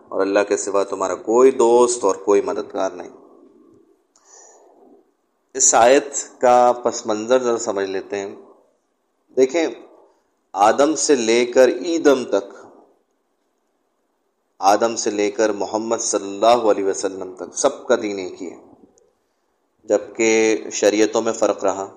اور 0.08 0.20
اللہ 0.20 0.46
کے 0.48 0.56
سوا 0.56 0.84
تمہارا 0.84 1.14
کوئی 1.14 1.50
دوست 1.50 2.04
اور 2.04 2.14
کوئی 2.14 2.42
مددگار 2.42 2.90
نہیں۔ 2.90 3.10
اس 5.54 5.74
آیت 5.74 6.40
کا 6.40 6.72
پس 6.72 7.06
منظر 7.06 7.42
ذرا 7.42 7.58
سمجھ 7.58 7.86
لیتے 7.90 8.18
ہیں۔ 8.18 8.34
دیکھیں، 9.36 9.66
آدم 10.52 10.94
سے 10.94 11.14
لے 11.14 11.44
کر 11.46 11.68
عیدم 11.68 12.24
تک، 12.24 12.56
آدم 14.58 14.96
سے 14.96 15.10
لے 15.10 15.30
کر 15.30 15.52
محمد 15.52 16.08
صلی 16.08 16.28
اللہ 16.28 16.68
علیہ 16.70 16.84
وسلم 16.84 17.34
تک، 17.36 17.54
سب 17.56 17.86
کا 17.86 17.96
دین 18.02 18.18
ایک 18.18 18.42
ہی 18.42 18.50
ہے۔ 18.50 18.69
جبکہ 19.90 20.56
شریعتوں 20.72 21.22
میں 21.22 21.32
فرق 21.32 21.64
رہا۔ 21.64 21.94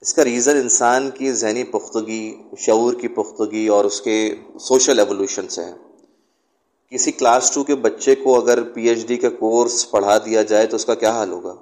اس 0.00 0.14
کا 0.14 0.24
ریزن 0.24 0.56
انسان 0.56 1.10
کی 1.10 1.32
ذہنی 1.32 1.64
پختگی، 1.64 2.42
شعور 2.58 2.94
کی 2.94 3.08
پختگی 3.08 3.68
اور 3.68 3.84
اس 3.84 4.00
کے 4.00 4.34
سوشل 4.60 4.98
ایولیوشن 4.98 5.48
سے 5.48 5.64
ہے۔ 5.64 5.72
کسی 6.90 7.12
کلاس 7.12 7.50
ٹو 7.50 7.64
کے 7.64 7.74
بچے 7.74 8.14
کو 8.14 8.40
اگر 8.40 8.62
پی 8.62 8.88
ایچ 8.88 9.06
ڈی 9.06 9.16
کا 9.16 9.30
کورس 9.30 9.90
پڑھا 9.90 10.18
دیا 10.18 10.42
جائے 10.42 10.66
تو 10.66 10.76
اس 10.76 10.84
کا 10.84 10.94
کیا 10.94 11.10
حال 11.10 11.30
ہوگا؟ 11.30 11.54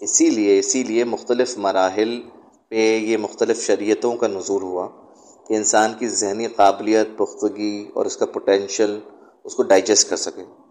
اسی 0.00 0.30
لیے 0.30 0.58
اسی 0.58 0.82
لیے 0.82 1.04
مختلف 1.04 1.58
مراحل 1.58 2.20
پہ 2.68 2.96
یہ 2.96 3.16
مختلف 3.16 3.66
شریعتوں 3.66 4.16
کا 4.16 4.26
نظور 4.26 4.62
ہوا 4.62 4.88
کہ 5.48 5.54
انسان 5.54 5.92
کی 5.98 6.08
ذہنی 6.08 6.46
قابلیت، 6.46 7.08
پختگی 7.16 7.90
اور 7.94 8.06
اس 8.06 8.16
کا 8.16 8.26
پوٹینشیل 8.26 8.98
اس 9.44 9.54
کو 9.54 9.62
ڈائجسٹ 9.62 10.10
کر 10.10 10.16
سکے۔ 10.16 10.61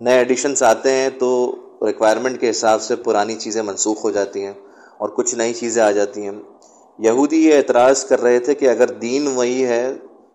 نئے 0.00 0.18
ایڈیشنس 0.18 0.62
آتے 0.62 0.92
ہیں 0.92 1.08
تو 1.18 1.54
ریکوائرمنٹ 1.86 2.40
کے 2.40 2.50
حساب 2.50 2.82
سے 2.82 2.96
پرانی 2.96 3.34
چیزیں 3.34 3.62
منسوخ 3.62 4.04
ہو 4.04 4.10
جاتی 4.10 4.44
ہیں 4.44 4.52
اور 4.98 5.08
کچھ 5.08 5.34
نئی 5.34 5.54
چیزیں 5.54 5.82
آ 5.82 5.90
جاتی 5.90 6.22
ہیں۔ 6.22 6.32
یہودی 6.98 7.46
یہ 7.46 7.56
اعتراض 7.56 8.04
کر 8.04 8.22
رہے 8.22 8.38
تھے 8.38 8.54
کہ 8.54 8.68
اگر 8.68 8.88
دین 8.88 9.26
وہی 9.26 9.64
ہے 9.64 9.92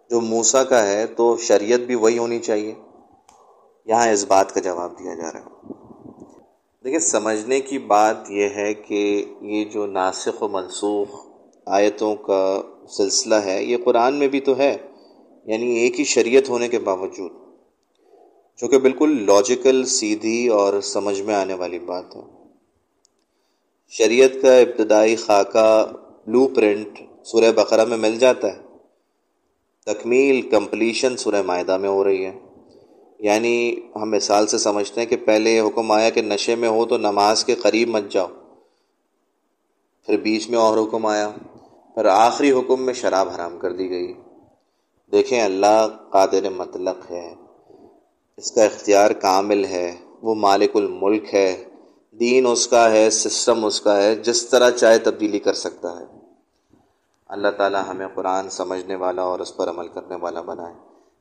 جو 0.10 0.22
موسا 0.22 0.64
کا 0.64 0.88
ہے 0.88 1.06
تو 1.06 1.38
شریعت 1.38 1.80
بھی 1.80 1.96
وہی 1.96 2.18
ہونی 2.18 2.40
چاہیے۔ 2.40 2.74
یہاں 3.86 4.08
اس 4.08 4.26
بات 4.26 4.54
کا 4.54 4.60
جواب 4.60 5.00
دیا 5.00 5.16
جا 5.16 5.32
رہا 5.34 5.40
ہے۔ 5.40 5.74
دیکھیں، 6.84 7.00
سمجھنے 7.00 7.60
کی 7.60 7.80
بات 7.80 8.32
یہ 8.32 8.50
ہے 8.50 8.74
کہ 8.74 9.26
یہ 9.42 9.66
جو 9.66 9.86
ناسخ 9.86 10.44
و 10.44 10.48
منسوخ 10.48 11.28
آیتوں 11.66 12.16
کا 12.16 12.62
سلسلہ 12.98 13.36
ہے، 13.36 13.64
یہ 13.64 13.78
قرآن 13.86 14.14
میں 14.14 14.28
بھی 14.28 14.40
تو 14.40 14.58
ہے 14.58 14.78
یعنی 15.46 15.78
ایک 15.78 16.00
ہی 16.00 16.04
شریعت 16.04 16.50
ہونے 16.50 16.68
کے 16.68 16.80
باوجود۔ 16.80 17.43
جو 18.62 18.68
کہ 18.68 18.78
بالکل 18.78 19.26
لاجیکل 19.26 19.86
سیدھی 19.86 20.48
اور 20.48 20.82
سمجھ 20.82 21.22
میں 21.22 21.36
آنے 21.36 21.54
والی 21.54 21.80
بات 21.80 22.16
ہے۔ 22.16 22.22
شریعت 23.90 24.30
کا 24.42 24.56
ابتدائی 24.56 25.16
خاکہ 25.16 25.92
بلو 26.28 26.48
پرنٹ 26.48 27.02
سورہ 27.26 27.52
بقرہ 27.52 27.86
میں 27.86 27.98
مل 27.98 28.20
جاتا 28.20 28.48
ہے۔ 28.48 28.62
تکمیل 29.86 30.42
کمپلیشن 30.42 31.18
سورہ 31.18 31.42
معاہدہ 31.42 31.78
میں 31.78 31.90
ہو 31.90 32.04
رہی 32.04 32.26
ہے۔ 32.26 32.40
یعنی 33.20 33.76
ہم 33.96 34.12
مثال 34.12 34.48
سے 34.48 34.58
سمجھتے 34.58 35.02
ہیں 35.02 35.08
کہ 35.08 35.16
پہلے 35.16 35.60
حکم 35.60 35.92
آیا 35.92 36.10
کہ 36.10 36.22
نشے 36.22 36.56
میں 36.56 36.70
ہو 36.70 36.86
تو 36.86 36.98
نماز 36.98 37.46
کے 37.46 37.56
قریب 37.56 37.90
مت 37.90 38.04
جاؤ۔ 38.10 38.28
پھر 40.06 40.18
بیچ 40.18 40.50
میں 40.50 40.60
اور 40.60 40.88
حکم 40.88 41.06
آیا۔ 41.06 41.32
پھر 41.94 42.06
آخری 42.06 42.52
حکم 42.52 42.86
میں 42.86 42.94
شراب 42.94 43.30
حرام 43.30 43.60
کر 43.60 43.74
دی 43.74 43.90
گئی۔ 43.90 44.14
دیکھیں 45.12 45.42
اللہ 45.42 45.88
قادر 46.10 46.50
مطلق 46.50 47.12
ہے۔ 47.12 47.36
اس 48.38 48.52
کا 48.52 48.64
اختیار 48.64 49.12
کامل 49.12 49.66
ہے، 49.66 49.96
وہ 50.22 50.36
مالک 50.36 50.76
الملک 50.76 51.34
ہے، 51.34 51.64
دین 52.12 52.48
اس 52.52 52.68
کا 52.68 52.92
ہے، 52.92 53.10
سسٹم 53.10 53.66
اس 53.66 53.82
کا 53.82 53.98
ہے، 53.98 54.16
جس 54.16 54.46
طرح 54.46 54.70
چاہے 54.70 54.98
تبدیلی 55.00 55.40
کر 55.40 55.54
سکتا 55.54 56.00
ہے۔ 56.00 56.06
اللہ 57.28 57.48
تعالی 57.58 57.78
ہمیں 57.88 58.08
قرآن 58.16 58.50
سمجھنے 58.50 58.96
والا 58.96 59.22
اور 59.22 59.40
اس 59.40 59.58
پر 59.58 59.70
عمل 59.70 59.88
کرنے 59.88 60.16
والا 60.16 60.42
بنائے۔ 60.42 60.74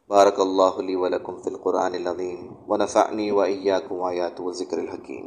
بارک 0.08 0.40
اللہ 0.40 0.78
علی 0.78 0.94
ولکم 0.94 1.36
فی 1.36 1.50
القرآن 1.50 1.94
العظیم 1.94 2.52
و 2.68 2.76
نفعنی 2.76 3.30
و 3.30 3.40
ایاکم 3.40 4.02
آیات 4.02 4.40
و 4.40 4.52
ذکر 4.52 4.78
الحکیم۔ 4.78 5.26